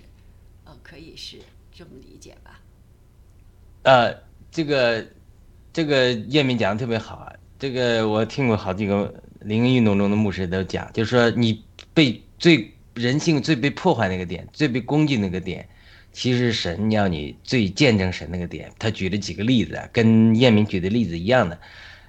[0.65, 1.39] 呃，可以是
[1.73, 2.61] 这么理解吧？
[3.83, 4.15] 呃，
[4.51, 5.07] 这个
[5.73, 7.33] 这个叶明讲的特别好啊。
[7.59, 11.65] 这个我听过好几个灵运动中的牧师都讲，就是说你
[11.95, 15.69] 被最人性最被破坏那个点，最被攻击那个点，
[16.13, 18.71] 其实神要你最见证神那个点。
[18.79, 21.59] 他举了几个例子，跟叶明举的例子一样的。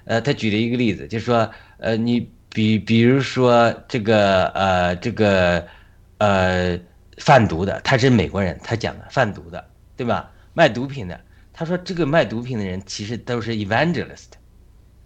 [0.08, 5.68] 呃，他举了一个例子，就是说，呃，你比比如说这个，呃，这个，
[6.16, 6.80] 呃，
[7.18, 9.62] 贩毒的，他是美国人，他讲的贩毒的，
[9.98, 10.32] 对吧？
[10.54, 11.20] 卖毒品的，
[11.52, 14.32] 他说这个卖毒品的人其实都是 evangelist，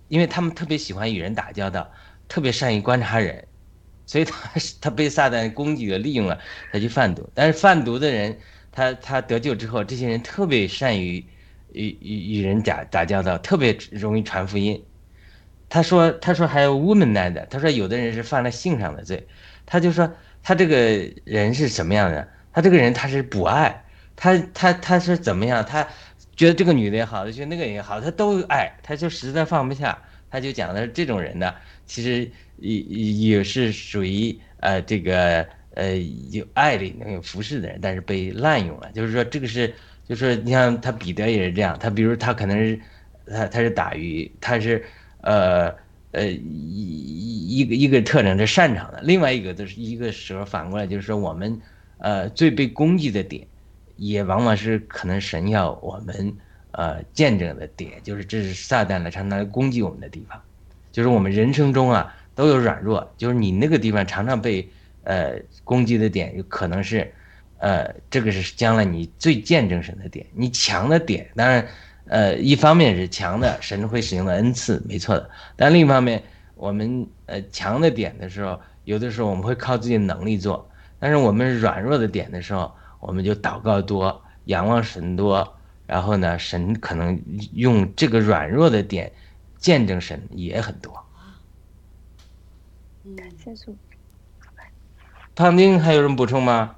[0.07, 1.91] 因为他们特别喜欢与人打交道，
[2.29, 3.45] 特别善于观察人，
[4.07, 6.39] 所以他他被撒旦攻击了，利用了，
[6.73, 7.29] 他去贩毒。
[7.35, 8.39] 但是贩毒的人，
[8.71, 11.27] 他他得救之后，这些人特别善于
[11.73, 14.81] 与与与人打打交道，特别容易传福音。
[15.73, 19.27] 他说：“他说还有 woman 男的，他说有的人是犯了性上的罪，
[19.65, 20.13] 他就说
[20.43, 20.77] 他这个
[21.25, 22.29] 人是什么样的？
[22.53, 23.83] 他这个人他是不爱，
[24.15, 25.65] 他他他是怎么样？
[25.65, 25.89] 他
[26.37, 29.99] 觉得这个女的也好，觉得那个也好，他都爱，他就实在放不下。
[30.31, 31.55] 他就讲的是这种人呢，
[31.87, 35.97] 其实也也是属于呃这个呃
[36.31, 38.91] 有爱的能有服饰的人，但是被滥用了。
[38.93, 39.73] 就是说这个是，
[40.07, 42.79] 就是你像他彼得也是这样，他比如他可能是
[43.27, 44.85] 他他是打鱼，他是。”
[45.23, 45.75] 呃
[46.13, 51.59] 呃，一一个一个特征是擅长的，另外一个就是一个时候反过来就是说我们
[51.97, 53.47] 呃最被攻击的点，
[53.97, 56.37] 也往往是可能神要我们
[56.73, 60.39] 呃见证的点，就是这是撒旦来常常来攻击我们的地方，
[60.93, 64.69] 就是我们人生中啊都有软弱，就是你那个地方常常被
[65.05, 67.11] 呃攻击的点，有可能是
[67.57, 71.67] 呃这个是将来你最见证神的点，你强的点当然。
[72.13, 75.31] 呃，一方面是强的神会使用的恩赐，没错的。
[75.57, 76.23] 但另一方面，
[76.57, 80.63] 我们呃强的点的时候，有的时候我们会靠自己的能力做；
[80.99, 85.57] 但是我们软弱的点的时候，我们就祷告多，仰望神多，
[85.87, 87.19] 然后呢，神可能
[87.55, 89.11] 用这个软弱的点
[89.57, 90.93] 见证神也很多。
[93.17, 93.75] 感谢主。
[95.35, 96.77] 胖丁还有什么补充吗？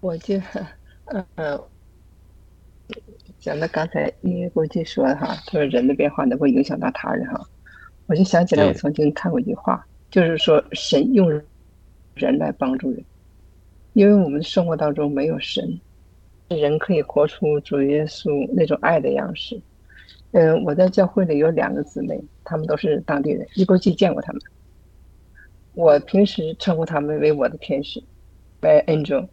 [0.00, 0.66] 我觉得，
[1.34, 1.62] 嗯。
[3.40, 7.40] 讲到刚才因为国际说的哈，就是人的变化能够影响到他人哈，
[8.06, 11.26] 我就想起来我曾经看过一句话，就是说神用
[12.14, 13.02] 人来帮助人，
[13.94, 15.80] 因为我们生活当中没有神，
[16.48, 19.58] 人可以活出主耶稣那种爱的样式。
[20.32, 24.42] 嗯，我在教会里有两个姊妹，她们都是当地人，一国际见过她们，
[25.72, 28.02] 我平时称呼她们为我的天使
[28.60, 29.26] ，by angel。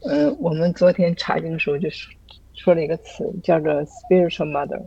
[0.00, 2.08] 嗯，我们昨天查经的时候就是。
[2.54, 4.80] 说了一个词叫做 spiritual mother，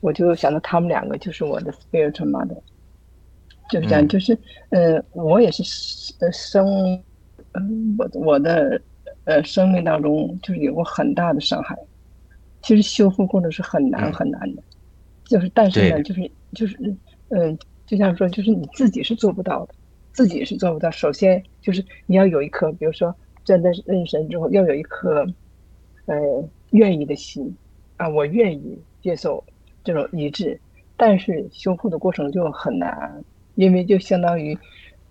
[0.00, 2.58] 我就想到他们两个就是我的 spiritual mother，
[3.70, 4.36] 就是这样，就是
[4.70, 5.62] 呃，我也是
[6.20, 6.66] 呃生，
[7.52, 8.80] 嗯，我我的
[9.24, 11.76] 呃生命当中就是有过很大的伤害，
[12.62, 14.62] 其实修复过程是很难很难的，
[15.24, 16.76] 就是但是呢，就是就是
[17.28, 19.74] 嗯，就像说，就是你自己是做不到的，
[20.12, 20.90] 自己是做不到。
[20.90, 25.26] 首先就是你要有一颗，比如说真的认神之后，要有一颗，
[26.06, 26.48] 呃。
[26.70, 27.54] 愿意的心，
[27.96, 29.42] 啊，我愿意接受
[29.84, 30.60] 这种医治，
[30.96, 34.56] 但是修复的过程就很难，因为就相当于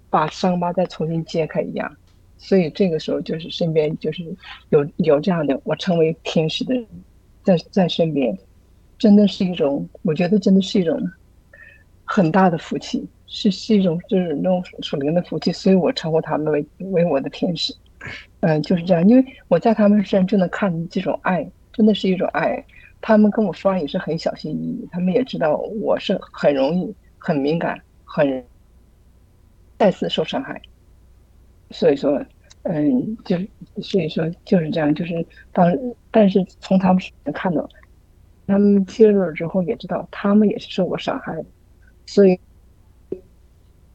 [0.09, 1.95] 把伤疤再重新揭开一样，
[2.37, 4.23] 所以这个时候就是身边就是
[4.69, 6.85] 有有这样的我称为天使的人
[7.43, 8.37] 在在身边，
[8.97, 10.99] 真的是一种，我觉得真的是一种
[12.03, 17.73] 很大的福气，是是一种就是那种属灵的福气，所以我称呼他们为为我的天使。
[18.41, 22.63] 嗯，就是这样，因为我在他们身上真的看这种爱，真的是一种爱。
[23.01, 28.43] 他们跟我说话也是很小心翼翼，他们也知道我是很容易、很敏感、很
[29.77, 30.59] 再次受伤害。
[31.69, 32.23] 所以说，
[32.63, 33.37] 嗯，就
[33.81, 35.71] 所以说就是这样，就是当
[36.09, 37.69] 但是从他们身上看到，
[38.47, 41.45] 他们接入了之后也知道他们也是受过伤害的，
[42.07, 42.39] 所以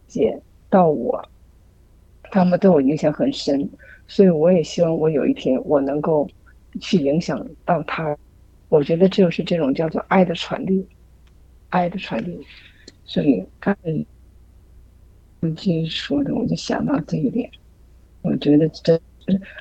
[0.07, 1.29] 解到我，
[2.31, 3.69] 他们对我影响很深，
[4.11, 6.29] 所以我也希望我有一天我能够
[6.81, 8.19] 去影响到他。
[8.69, 10.85] 我觉得这就是这种叫做爱的传递，
[11.69, 12.45] 爱的传递。
[13.05, 14.05] 所以刚才
[15.39, 17.49] 你听说的，我就想到这一点。
[18.23, 19.01] 我觉得这，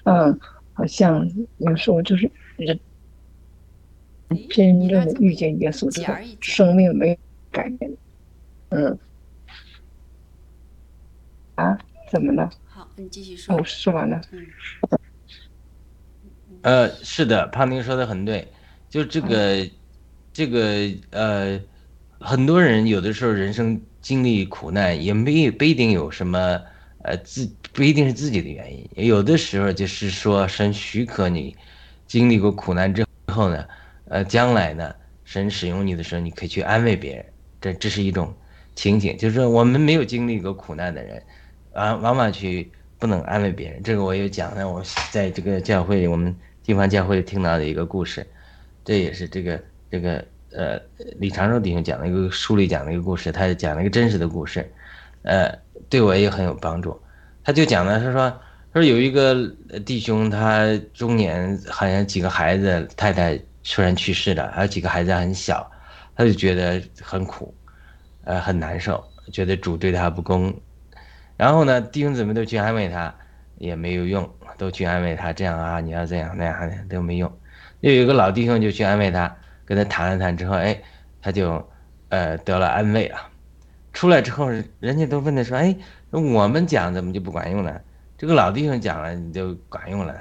[0.04, 0.39] 嗯，
[0.74, 1.30] 好像
[1.60, 2.80] 有时候就是人
[4.50, 7.18] 真正的遇见耶稣之后，生命没有
[7.52, 7.91] 改变。
[8.70, 8.97] 嗯，
[11.54, 11.78] 啊，
[12.12, 12.50] 怎么了？
[13.00, 13.56] 好，你继续说。
[13.56, 14.22] 我说完了。
[14.32, 14.45] 嗯。
[16.62, 18.45] 呃，是的，胖丁说的很对。
[18.89, 19.66] 就这个，
[20.34, 21.60] 这个呃，
[22.20, 26.62] 很多人有的时候人生经历苦难，也没不一定有什么
[27.04, 31.56] 呃自不一定是自己的原因，有的时候就是说神许可你
[32.06, 33.66] 经历过苦难之后呢，
[34.10, 34.93] 呃，将来呢，
[35.24, 37.26] 神使用你的时候，你可以去安慰别人，
[37.62, 38.36] 这这是一种
[38.76, 41.24] 情景，就是说我们没有经历过苦难的人，
[41.74, 43.82] 啊，往往去不能安慰别人。
[43.82, 48.28] 这个我有讲了，我在这个教会我们地方教会听到的一个故事。
[48.84, 50.80] 这也是这个这个呃
[51.18, 54.70] 李长寿弟兄讲的一个书里讲的一个故事，他讲了一个真实的故事，
[55.24, 55.52] 呃，
[55.89, 57.00] 对我也很有帮助。
[57.43, 58.41] 他就讲呢，他说
[58.74, 59.47] 说有一个
[59.86, 65.70] 弟兄，他中年好像几个孩子，太太突然去世了，还有几个孩子很小，
[66.16, 67.54] 他就觉得很苦，
[68.24, 70.54] 呃，很难受，觉得主对他不公。
[71.40, 73.16] 然后呢，弟兄姊妹都去安慰他，
[73.58, 77.32] 也没有用，都去安慰他，这样啊，你要这样那样的都没用。
[77.80, 79.34] 又有一个老弟兄就去安慰他，
[79.64, 80.78] 跟他谈了谈之后，哎，
[81.22, 81.66] 他就，
[82.10, 83.18] 呃，得了安慰了。
[83.94, 84.50] 出来之后，
[84.82, 85.74] 人家都问他说：“哎，
[86.12, 87.82] 我们讲怎么就不管用了？
[88.18, 90.14] 这个老弟兄讲了你就管用了。”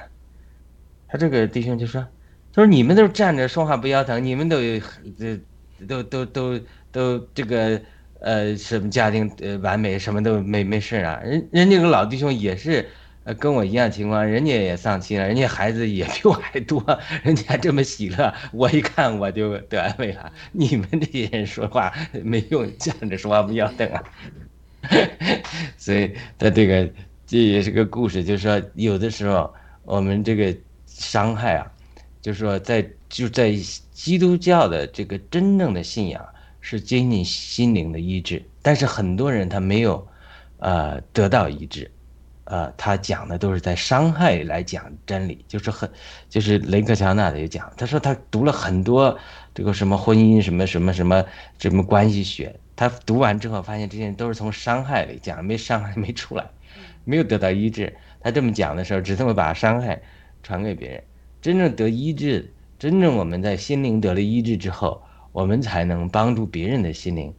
[1.11, 2.01] 他这个弟兄就说
[2.55, 4.81] ：“他说你们都站着说话不腰疼，你们都有，
[5.19, 5.37] 这，
[5.89, 6.61] 都都都
[6.93, 7.81] 都这个，
[8.21, 11.21] 呃，什么家庭呃完美，什么都没没事啊。
[11.25, 12.89] 人人家个老弟兄也是。”
[13.25, 16.83] 呃跟我一样情况，人家也丧妻了，人家孩子也比我还多，
[17.23, 20.33] 人家这么喜乐， 我一看我就得安慰了。
[20.51, 21.93] 你们这些人说话
[22.25, 24.03] 没用，站着说话不腰疼啊。
[25.77, 26.89] 所以他这个
[27.27, 29.53] 这也是个故事，就是说有的时候
[29.85, 30.57] 我们这个
[30.87, 31.71] 伤害啊，
[32.23, 33.55] 就是说在就在
[33.93, 36.27] 基督教的这个真正的信仰
[36.69, 40.07] 是接近心灵的医治，但是很多人他没有
[40.59, 41.91] 呃得到医治。
[42.45, 45.91] 呃，他讲的都是在伤害来讲真理，就是很，
[46.31, 49.19] 就是雷克乔纳的也讲，他说他读了很多
[49.55, 51.25] 这个什么婚姻什么什么什么
[51.59, 56.47] 什么关系学，他读完之后发现这些人都是从伤害里讲，没伤害没出来，
[57.05, 57.97] 没有得到医治。
[58.21, 60.01] 他这么讲的时候，只这么把伤害
[60.43, 61.03] 传给别人。
[61.43, 65.03] 真正得医治，真正我们在心灵得了医治之后，
[65.39, 67.33] 我们才能帮助别人的心灵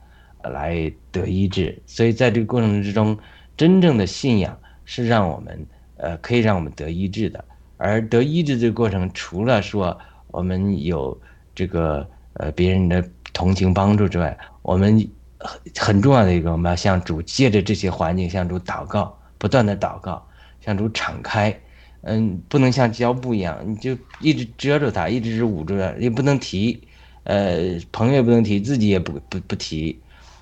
[0.43, 1.81] 来得医治。
[1.85, 3.17] 所以在这个过程之中，
[3.57, 4.57] 真正的信仰。
[4.91, 7.45] 是让我们，呃，可以让我们得医治的。
[7.77, 9.95] 而得医治这个过程，除了说
[10.31, 11.15] 我们有
[11.53, 14.97] 这个呃别人的同情帮助之外，我们
[15.37, 20.27] 很很重要的一个，我们要向主借着这些环境向主祷告，不断的祷告，
[20.59, 21.55] 向主敞开。
[22.01, 26.81] 嗯，不能像胶布一样，你就一直遮住它，一直是捂住它，也不能提，
[27.23, 29.99] 呃，朋友不能提，自己也不不不提，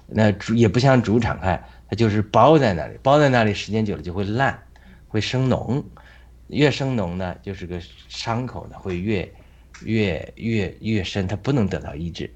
[0.08, 1.62] 那主也不像主敞开。
[1.90, 4.58] 它就是包在那里，包在那里，时间久了就会烂，
[5.08, 5.82] 会生脓，
[6.48, 9.30] 越生脓呢，就是个伤口呢会越
[9.86, 12.30] 越越越深，它不能得到医治。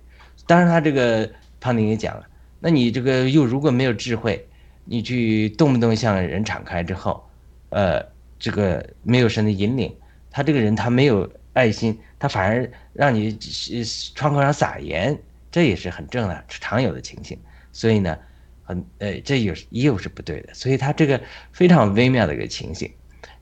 [0.47, 1.29] 当然，他这个
[1.59, 2.25] 胖丁也讲了，
[2.59, 4.47] 那你这个又如果没有智慧，
[4.85, 7.21] 你去动不动向人敞开之后，
[7.69, 8.01] 呃，
[8.39, 9.93] 这个没有神的引领，
[10.29, 13.37] 他这个人他没有爱心，他反而让你
[14.15, 15.17] 窗口上撒盐，
[15.51, 17.39] 这也是很正的常有的情形。
[17.71, 18.17] 所以呢。
[18.63, 21.19] 很，呃，这又是又是不对的，所以他这个
[21.51, 22.89] 非常微妙的一个情形，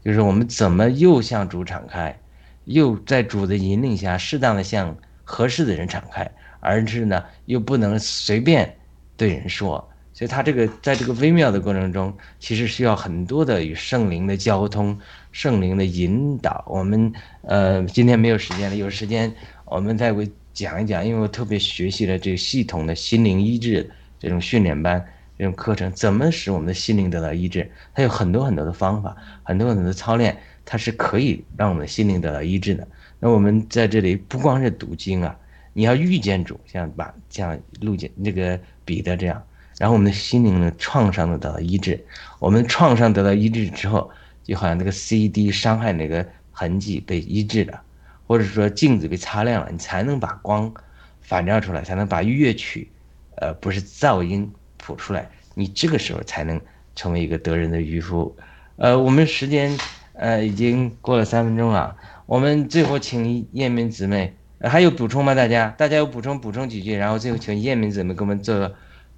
[0.03, 2.18] 就是我们怎么又向主敞开，
[2.64, 6.32] 又在主的引领下适当的向合适的人敞开，
[6.62, 8.76] 而是呢又不能随便
[9.18, 14.97] 对人说，所以他这个在这个微妙的过程中，其实需要很多的与圣灵的交通，
[15.32, 16.63] 圣灵的引导。
[16.67, 17.11] 我们
[17.43, 19.34] 呃今天没有时间了，有时间
[19.65, 23.89] 我们再会讲一讲，因为我特别学习了这个系统的心灵医治。
[24.21, 25.01] 这种训练班，
[25.38, 27.71] 这种课程怎么使我们的心灵得到医治？
[27.93, 32.86] 它有很多很多的方法，很多很多的操练，它是可以让我们的心灵得到医治的。
[33.21, 35.34] 那我们在这里不光是读经啊，
[35.71, 39.41] 你要遇见主，像把像路见那个彼得这样，
[39.77, 42.05] 然后我们的心灵的创伤得到医治。
[42.39, 44.11] 我们创伤得到医治之后，
[44.50, 47.82] 就好像那个 CD 伤害那个痕迹被医治了，
[48.26, 50.74] 或者说镜子被擦亮了，你才能把光
[51.22, 52.89] 反照出来，才能把乐曲，
[53.36, 55.30] 呃，不是噪音谱出来。
[55.54, 56.60] 你这个时候才能
[56.95, 58.36] 成为一个得人的渔夫。
[58.78, 59.78] 呃，我们时间
[60.14, 61.95] 呃已经过了三分钟了，
[62.26, 64.34] 我们最后请叶明姊妹。
[64.62, 65.34] 还有补充吗？
[65.36, 68.76] 大家，大家有补充补充几句，然后最后请叶明姊妹给我们做个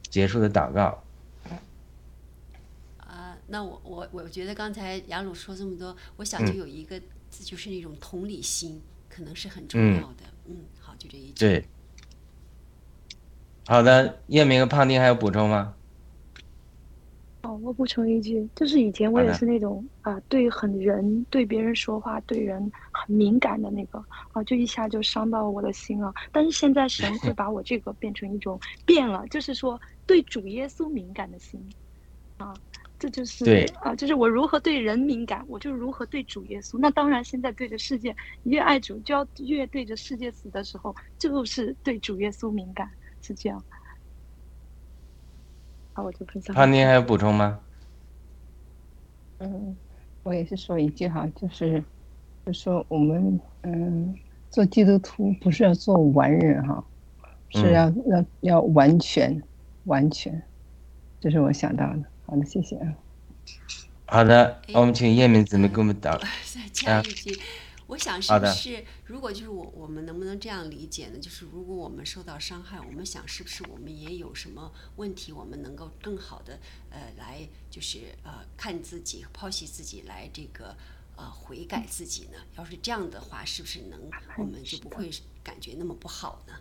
[0.08, 1.02] 结束的祷告。
[3.52, 7.00] 啊，那我我我觉得刚才雅鲁说这么多，我想就有一个
[7.30, 10.24] 字，就是那种同理心，可能是很重要的。
[10.48, 11.34] 嗯，好，就这一句。
[11.34, 11.66] 对。
[13.68, 15.76] 好的，叶明和胖丁还有补充吗？
[17.44, 26.14] 哦，我补充一句，就是以前我也是那种啊，对很人对别人说话，对人很敏感的那个啊，就一下就伤到我的心了。
[26.32, 31.60] 但是现在神 会把我这个变成一种变了，就是说对主耶稣敏感的心
[32.38, 32.54] 啊，
[33.02, 36.78] 这就是对啊，就是我如何对人敏感，我就如何对主耶稣。
[36.78, 42.88] 那当然，现在对着世界越爱主，就要越对着世界死的时候，就是对主耶稣敏感，
[43.20, 43.60] 是这样。
[45.94, 46.56] 好，我就分享。
[46.56, 47.60] 胖丁还有补充吗？
[49.40, 49.76] 嗯，
[50.22, 51.84] 我也是说一句哈，就是，
[52.46, 54.16] 就说我们嗯，
[54.52, 56.86] 做基督徒不是要做完人哈，
[57.50, 59.42] 是要要要完全
[59.86, 60.40] 完全，
[61.20, 62.11] 这是我想到的。
[62.32, 62.96] 好的，谢谢啊。
[64.06, 67.38] 好的，我们请叶明姊妹给我们导再加一句。
[67.88, 71.20] 我想是不是，如果就是我，我们能不能这样理解呢？
[71.20, 76.58] 就是如果我们受到伤害，我们想是不是我们也有什么问题，我们能够更好的
[76.90, 80.74] 呃来就是呃看自己，剖析自己，来这个
[81.18, 82.38] 呃悔改自己呢？
[82.58, 84.00] 要是这样的话，是不是能
[84.38, 85.12] 我们就不会
[85.44, 86.54] 感觉那么不好呢？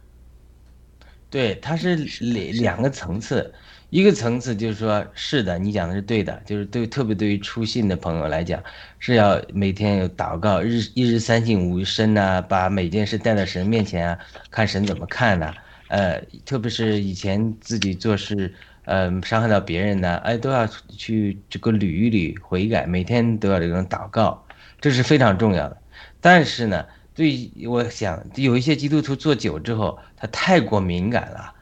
[1.31, 3.55] 对，它是两两个层次。
[3.91, 8.63] 一个层次就是说，是的，你讲的是对的，就是对特别对于初信的朋友来讲，
[9.01, 14.19] 是要每天有祷告，日一日三省吾身呐，把每件事带到神面前啊，
[14.49, 15.53] 看神怎么看呢？
[15.89, 20.65] 呃，特别是以前自己做事，呃，伤害到别人呢，哎，都要
[20.97, 24.47] 去这个捋一捋悔改，每天都要这种祷告，
[24.81, 25.77] 这是非常重要的。
[26.21, 31.53] 但是呢，对，我想有一些基督徒做久之后，他太过敏感了，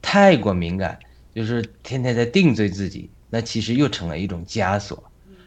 [0.00, 0.96] 太过敏感。
[1.40, 5.02] 就是天天在定罪自己，那其实又成了一种枷锁，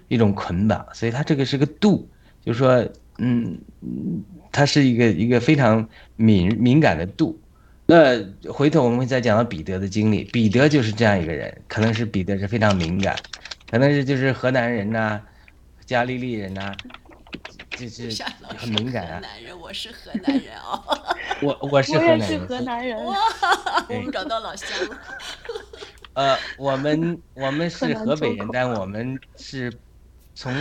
[0.08, 0.84] 一种捆绑。
[0.92, 2.10] 所以它这个是个度，
[2.44, 2.84] 就是说，
[3.20, 3.56] 嗯，
[4.52, 7.40] 它是一个一个非常敏敏感的度。
[7.86, 8.20] 那
[8.52, 13.24] 回头我们会再讲到彼得的经历，彼得就是这样一个人，可能是彼得是非常敏感，
[13.70, 15.22] 可能是就是河南人呐，
[15.86, 16.76] 加利利人呐，
[17.78, 18.24] 就是
[18.58, 19.20] 很敏感啊。
[19.20, 20.84] 男人，我是河南人哦。
[21.42, 22.20] 我我是河南人。
[22.20, 23.06] 我也是河南人。
[23.06, 23.18] 哇，
[23.90, 24.98] 我们找到老乡了。
[26.14, 29.74] 呃，我们我们是河北人，但我们是
[30.36, 30.54] 从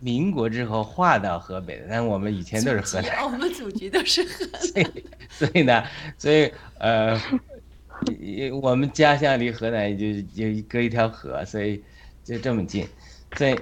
[0.00, 3.24] 民国之后划到河北的，但我们以前都是河南。
[3.24, 4.60] 我们祖籍都是河 南。
[4.60, 5.84] 所以，所以呢，
[6.18, 7.20] 所以呃，
[8.60, 11.84] 我们家乡离河南就就隔一条河，所以
[12.24, 12.88] 就这么近。
[13.36, 13.56] 所以，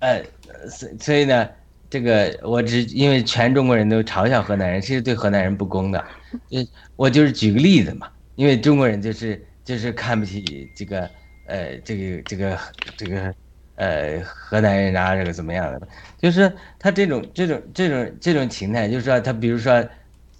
[0.00, 0.22] 呃，
[0.68, 1.48] 所所以呢，
[1.90, 6.04] 这个我只因为全中国人都嘲笑河南人，其实对河南人不公的。
[6.48, 6.58] 就
[6.96, 9.44] 我就是举个例子嘛，因为中国人就是。
[9.68, 11.10] 就是看不起这个，
[11.44, 12.58] 呃，这个这个
[12.96, 13.34] 这个，
[13.74, 15.86] 呃，河南人啊，这个怎么样的？
[16.18, 19.86] 就是他这种这种这种这种情态，就是说他，比如说，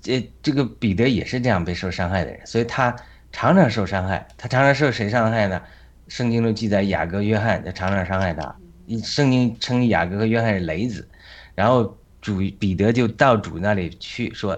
[0.01, 2.97] 这这个彼得也是这样被受伤害的人，所以他
[3.31, 4.27] 常常受伤害。
[4.39, 5.61] 他常常受谁伤害呢？
[6.09, 8.57] 圣经中记载雅各、约翰，他常常伤害他。
[9.05, 11.07] 圣经称雅各和约翰是雷子，
[11.59, 14.57] 然后主彼得就到主那里去说：“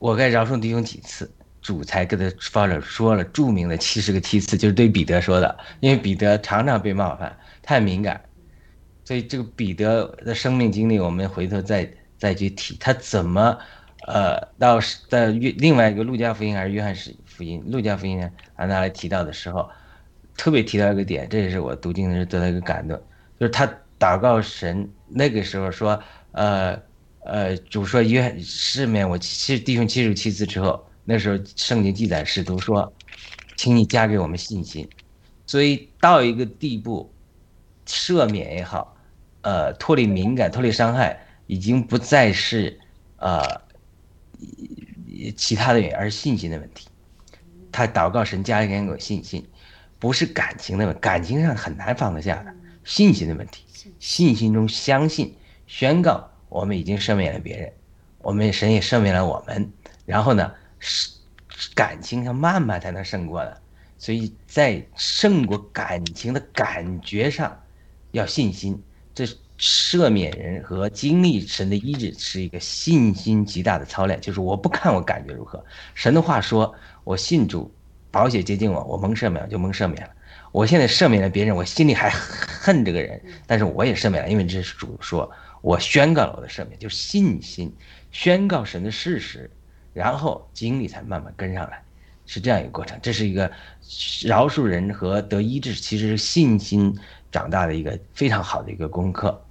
[0.00, 1.30] 我该饶恕弟兄几次？”
[1.62, 8.20] 主才跟他发了说了著名的七十个七次，就是对彼得说的，因为彼得常常被冒犯，太敏感，
[9.04, 11.88] 所以这个彼得的生命经历，我们回头再
[12.18, 13.56] 再去提他怎么，
[14.08, 19.70] 呃，到在约另外一个路加福音还是约翰是福音，路加福音呢，拿来提到的时候，
[20.38, 23.00] 特别提到一个点，这也是我读经的时候得到一个感动，
[23.38, 23.70] 就是他
[24.00, 26.76] 祷告神那个时候说，呃
[27.22, 30.84] 呃，主说约赦免我七弟兄七十七次之后。
[31.02, 32.92] 那时候圣经记载使徒说，
[33.56, 34.88] 请你加给我们信心，
[35.44, 37.12] 所以到一个地步，
[37.84, 38.96] 赦免也好，
[39.40, 42.78] 呃，脱离敏感、脱离伤害，已经不再是
[43.16, 43.42] 呃
[45.36, 46.86] 其他的原因，而是信心的问题。
[47.72, 49.44] 他祷告神加给我信心，
[49.98, 53.64] 不是感情的问题，感情上很难放得下的，信心的问题。
[54.00, 55.32] 信心中相信，
[55.68, 57.72] 宣告我们已经赦免了别人，
[58.18, 59.70] 我们神也赦免了我们，
[60.04, 60.52] 然后呢？
[60.82, 61.10] 是
[61.74, 63.60] 感情上慢慢才能胜过的，
[63.98, 67.54] 所以在胜过感情的感觉上，
[68.12, 68.82] 要信心。
[69.14, 69.26] 这
[69.58, 74.18] 赦免人和经历神的医治是一个信心极大的操练。
[74.22, 75.62] 就是我不看我感觉如何，
[75.94, 76.74] 神的话说，
[77.04, 77.70] 我信主，
[78.10, 80.10] 保险接近我，我蒙赦免就蒙赦免了。
[80.52, 85.30] 我现在赦免了别人，我心里还恨这个人，但是我也赦免了，因为这是主说，
[85.60, 87.72] 我宣告了我的赦免，就是信心
[88.10, 89.50] 宣告神的事实，
[89.92, 91.82] 然后经历才慢慢跟上来。
[92.26, 93.50] 是这样一个过程，这是一个
[94.22, 96.96] 饶恕人和得医治，其实是信心
[97.32, 99.44] 长大的一个非常好的一个功课。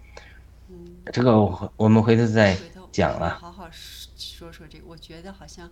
[0.69, 1.37] 嗯，这个
[1.75, 2.55] 我们回头再
[2.89, 3.31] 讲了。
[3.31, 5.69] 好好说说这个，我觉得好像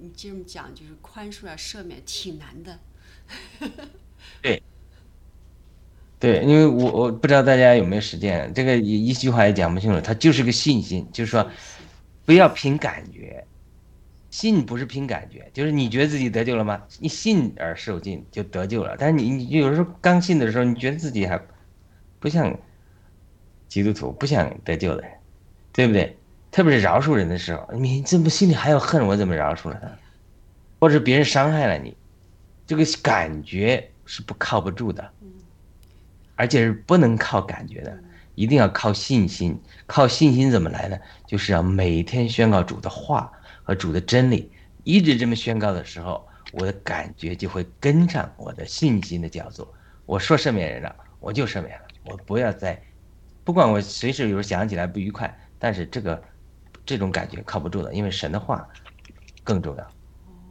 [0.00, 2.80] 你这么讲，就是宽恕啊、赦免挺难的。
[4.40, 4.62] 对，
[6.18, 11.48] 对，因为我我不知道大家有没有实践，这个一一句话也讲不清楚，它就是个信心，就是说
[12.24, 13.44] 不要凭感觉。
[14.30, 16.82] 信不是凭感觉，就是你觉得自己得救了吗？
[17.00, 18.96] 你信而受尽就得救了。
[18.98, 21.38] 但是你你有时候刚信的时候，你觉得自己还
[22.18, 22.58] 不像
[23.68, 25.10] 基督徒，不像得救的人，
[25.70, 26.16] 对不对？
[26.50, 29.06] 特别是饶恕人的时候，你怎么心里还有恨？
[29.06, 29.98] 我怎么饶恕了他？
[30.80, 31.94] 或者别人伤害了你，
[32.66, 35.10] 这个感觉是不靠不住的，
[36.36, 37.98] 而且是不能靠感觉的，
[38.34, 39.58] 一定要靠信心。
[39.86, 40.98] 靠信心怎么来呢？
[41.26, 43.32] 就是要每天宣告主的话。
[43.64, 44.50] 和主的真理
[44.82, 49.66] 一直这么宣告的时候，我的感觉就会跟上我的信心的脚步。
[50.04, 52.82] 我说赦免人了，我就赦免了，我不要再，
[53.44, 56.20] 不管我随时有时候想起来不愉快，但是这个
[56.84, 58.68] 这种感觉靠不住的，因为神的话
[59.44, 59.90] 更重要，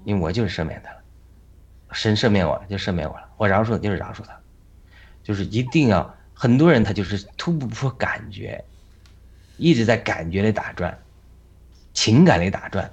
[0.05, 1.00] 因为我就是赦免他了，
[1.91, 4.39] 神赦免我了就赦免我了，我饶恕他就是饶恕他，
[5.23, 8.63] 就是一定要很多人他就是突不破感觉，
[9.57, 10.97] 一直在感觉里打转，
[11.93, 12.91] 情感里打转。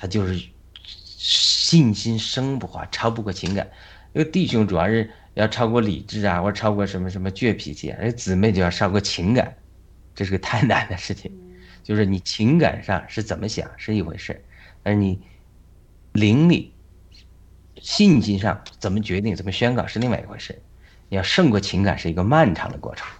[0.00, 0.48] 他就是
[0.84, 3.68] 信心生不化，超不过情感。
[4.12, 9.56] 因为弟兄主要是要超过理智啊，或者超过什么什么倔脾气啊，而姊妹就要超过情感，
[10.14, 11.32] 这是个太 难的事情。
[11.82, 14.44] 就是你情感上是怎么想是一回事，
[14.84, 15.20] 而你
[16.12, 16.72] 灵里
[17.82, 20.60] 信心上怎么决定、怎么宣告是另外一回事。
[21.08, 23.08] 你要胜过情感是一个漫长的过程。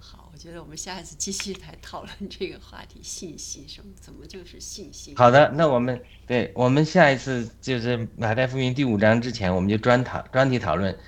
[0.00, 3.86] 好，我觉得我们下一次继续来讨论这个话题，信心什么？
[4.00, 5.14] 怎么就是信心？
[5.16, 10.98] 好的，那我们对我们下一次就是马太福音第五章之前，我们就专讨专题讨论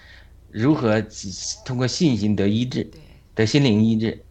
[0.50, 1.04] 如何
[1.64, 2.88] 通过信心得医治，
[3.34, 4.24] 得心灵医治，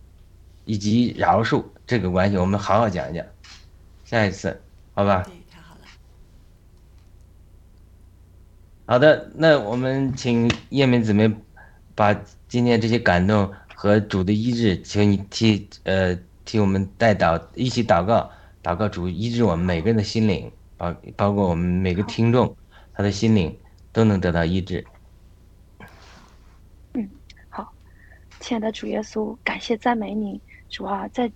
[0.63, 3.25] 以及饶恕这个关系，我们好好讲一讲。
[4.11, 4.61] 下一次，
[4.93, 5.23] 好吧？
[5.23, 5.81] 对，太好了。
[8.85, 11.33] 好的，那我们请叶明姊妹
[11.95, 12.13] 把
[12.49, 13.49] 今天这些感动。
[13.73, 18.29] 和主的医治，请你替呃替我们代祷，一起祷告，
[18.61, 22.55] 祷告主医治我们每个人的心灵，包包括我们每个听众，
[22.93, 23.57] 他的心灵
[23.91, 24.85] 都能得到医治。
[26.93, 27.09] 嗯，
[27.49, 27.73] 好，
[28.39, 30.39] 亲爱的主耶稣，感谢赞美你，
[30.69, 31.31] 主啊，在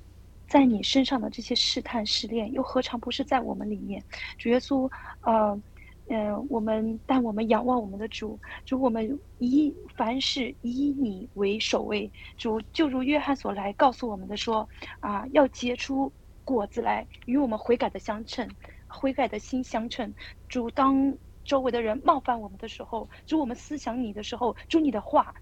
[0.56, 4.02] 在你身上的这些试探试炼，又何尝不是在我们里面？
[4.38, 4.90] 主耶稣，
[5.20, 5.62] 呃。
[6.08, 14.70] 嗯，我们但我们仰望我们的主，主我们以凡事以你为首位，主就如约翰所来告诉我们的说，
[15.00, 16.14] 啊，要结出
[16.44, 18.48] 果子来，与我们悔改的相称，
[18.88, 20.14] 悔改的心相称。
[20.48, 21.12] 主当
[21.44, 25.34] 周围的人冒犯我们的时候，主我们思想你的时候，主你的话。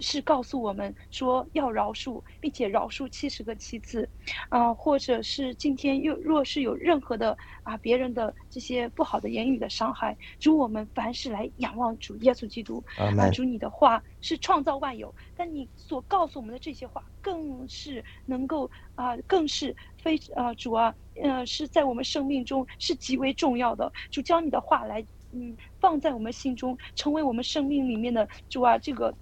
[0.00, 4.08] 是告诉我们说要饶恕，并且饶恕七十个七次，
[4.48, 29.14] 啊，或者是今天又若是有任何的啊别人的这些不好的言语的伤害，主我们凡事来仰望主耶稣基督，啊，主你的话是创造万有，但你所告诉我们的这些话更是能够啊，更是非啊主啊，呃是在我们生命中是极为重要的，主将你的话来嗯放在我们心中，成为我们生命里面的主啊这个。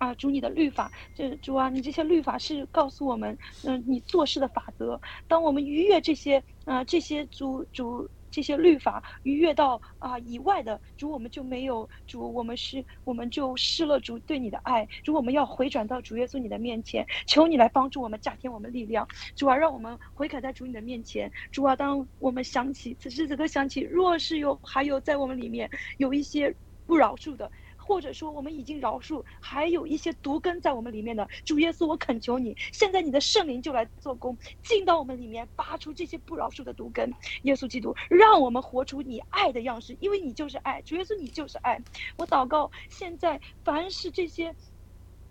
[0.00, 4.98] 啊，主你的律法，这主啊，你这些律法是告诉我们，嗯，你做事的法则。
[5.28, 14.88] 当我们逾越这些，啊，这些主主这些律法逾越到啊以外的主，我们就没有主，我们是我们就失了主对你的爱。
[15.04, 19.06] 主，我们要回转到主耶稣你的面前，求你来帮助我们，加添我们力量。
[19.36, 21.30] 主啊，让我们悔改在主你的面前。
[21.52, 25.68] 主啊，当我们想起此时此刻想起，若是有还有在我们里面
[25.98, 26.56] 有一些
[26.86, 27.52] 不饶恕的。
[27.90, 37.12] 或者说，我们已经饶恕，还有一些毒根在我们里面的主耶稣，我恳求你，现在你的圣灵就来做工，进到我们里面，拔出这些不饶恕的毒根。
[37.42, 41.82] 耶稣基督，让我们活出你爱的样式，因为你就是爱，主耶稣你就是爱。
[42.16, 44.54] 我祷告，现在凡是这些。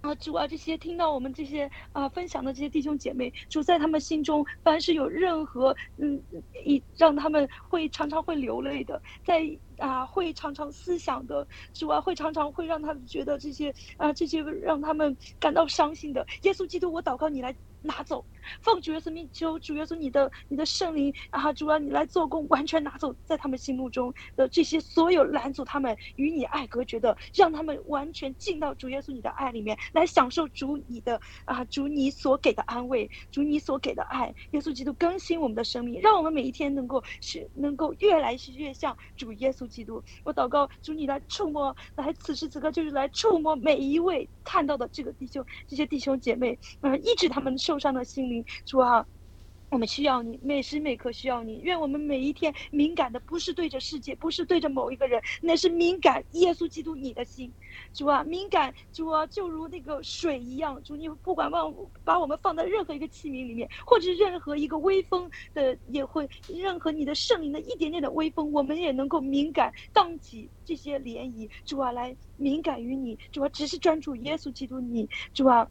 [0.02, 6.22] 啊，主啊，这些听到我们这些啊分享的这些弟兄姐妹，主在他们心中，凡是有任何嗯
[6.66, 9.44] 一让他们会常常会流泪的，在
[9.78, 17.56] 啊会常常思想的，主啊会常常会让他们觉得这些啊这些让他们感到伤心的，耶稣基督，我祷告你来。
[17.82, 18.26] 拿走，
[18.62, 40.04] 奉主耶稣名求主耶稣你的你的圣灵啊，主啊你来做工，完全拿走在他们心目中的这些所有拦阻他们与你爱隔绝的，让他们完全进到主耶稣你的爱里面来享受主你的啊主你所给的安慰，主你所给的爱，耶稣基督更新我们的生命，让我们每一天能够是能够越来越像主耶稣基督。
[40.24, 47.50] 我祷告主你来触摸，来此时此刻就是来触摸每一位看到的这个弟兄这些弟兄姐妹嗯，医治他们。
[47.60, 49.06] 受伤的心灵，主啊，
[49.70, 51.60] 我们需要你，每时每刻需要你。
[51.62, 57.54] 愿我们每一天敏感的不是对着世界，不是对着某一个人，那是敏感耶稣基督你的心，
[57.94, 61.72] 主啊，敏感主啊，就如那个水一样，主你不管往
[62.04, 75.70] 把我们放在任何一个器皿里面，或者任何一个微风的也会，任何你的圣灵的一点点的微风，我们也能够敏感荡起这些涟漪，主啊，来敏感于你，主啊，只是专注耶稣基督你，主啊。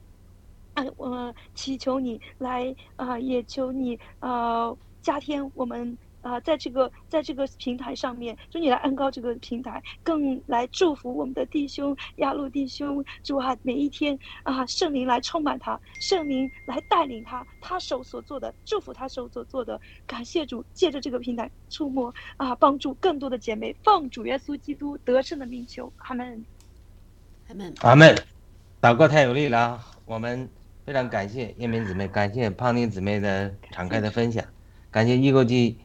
[0.96, 26.44] 我祈求你来啊，也求你啊，加添我们啊，在这个在这个平台上面，就你来安高这个平台，更来祝福我们的弟兄亚路弟兄，主啊，每一天啊，圣灵来充满他，圣灵来带领他，他手所做的，祝福他手所做的，感谢主，借着这个平台触摸啊，帮助更多的姐妹，奉主耶稣基督得胜的名求，阿门，
[27.48, 28.16] 阿门，阿门，
[28.82, 30.48] 祷告太有力了，我们。
[30.88, 34.42] 非常感谢叶明姊妹，感谢胖丁姊妹的敞开的分享，
[34.90, 35.78] 感谢易购记，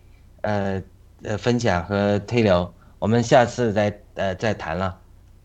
[0.44, 0.82] 呃
[1.24, 4.98] 呃分享和推流，我们下次再呃再谈了。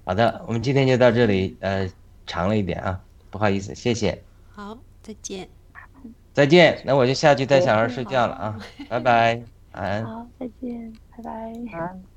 [0.04, 1.90] 好的，我们今天就到这里，呃
[2.24, 4.22] 长了一点啊，不好意思，谢谢。
[4.48, 5.48] 好，再见。
[6.32, 8.58] 再见，那我就下去带小孩睡觉了啊，
[8.88, 10.04] 拜拜，晚安。
[10.04, 12.07] 好，再见，拜拜。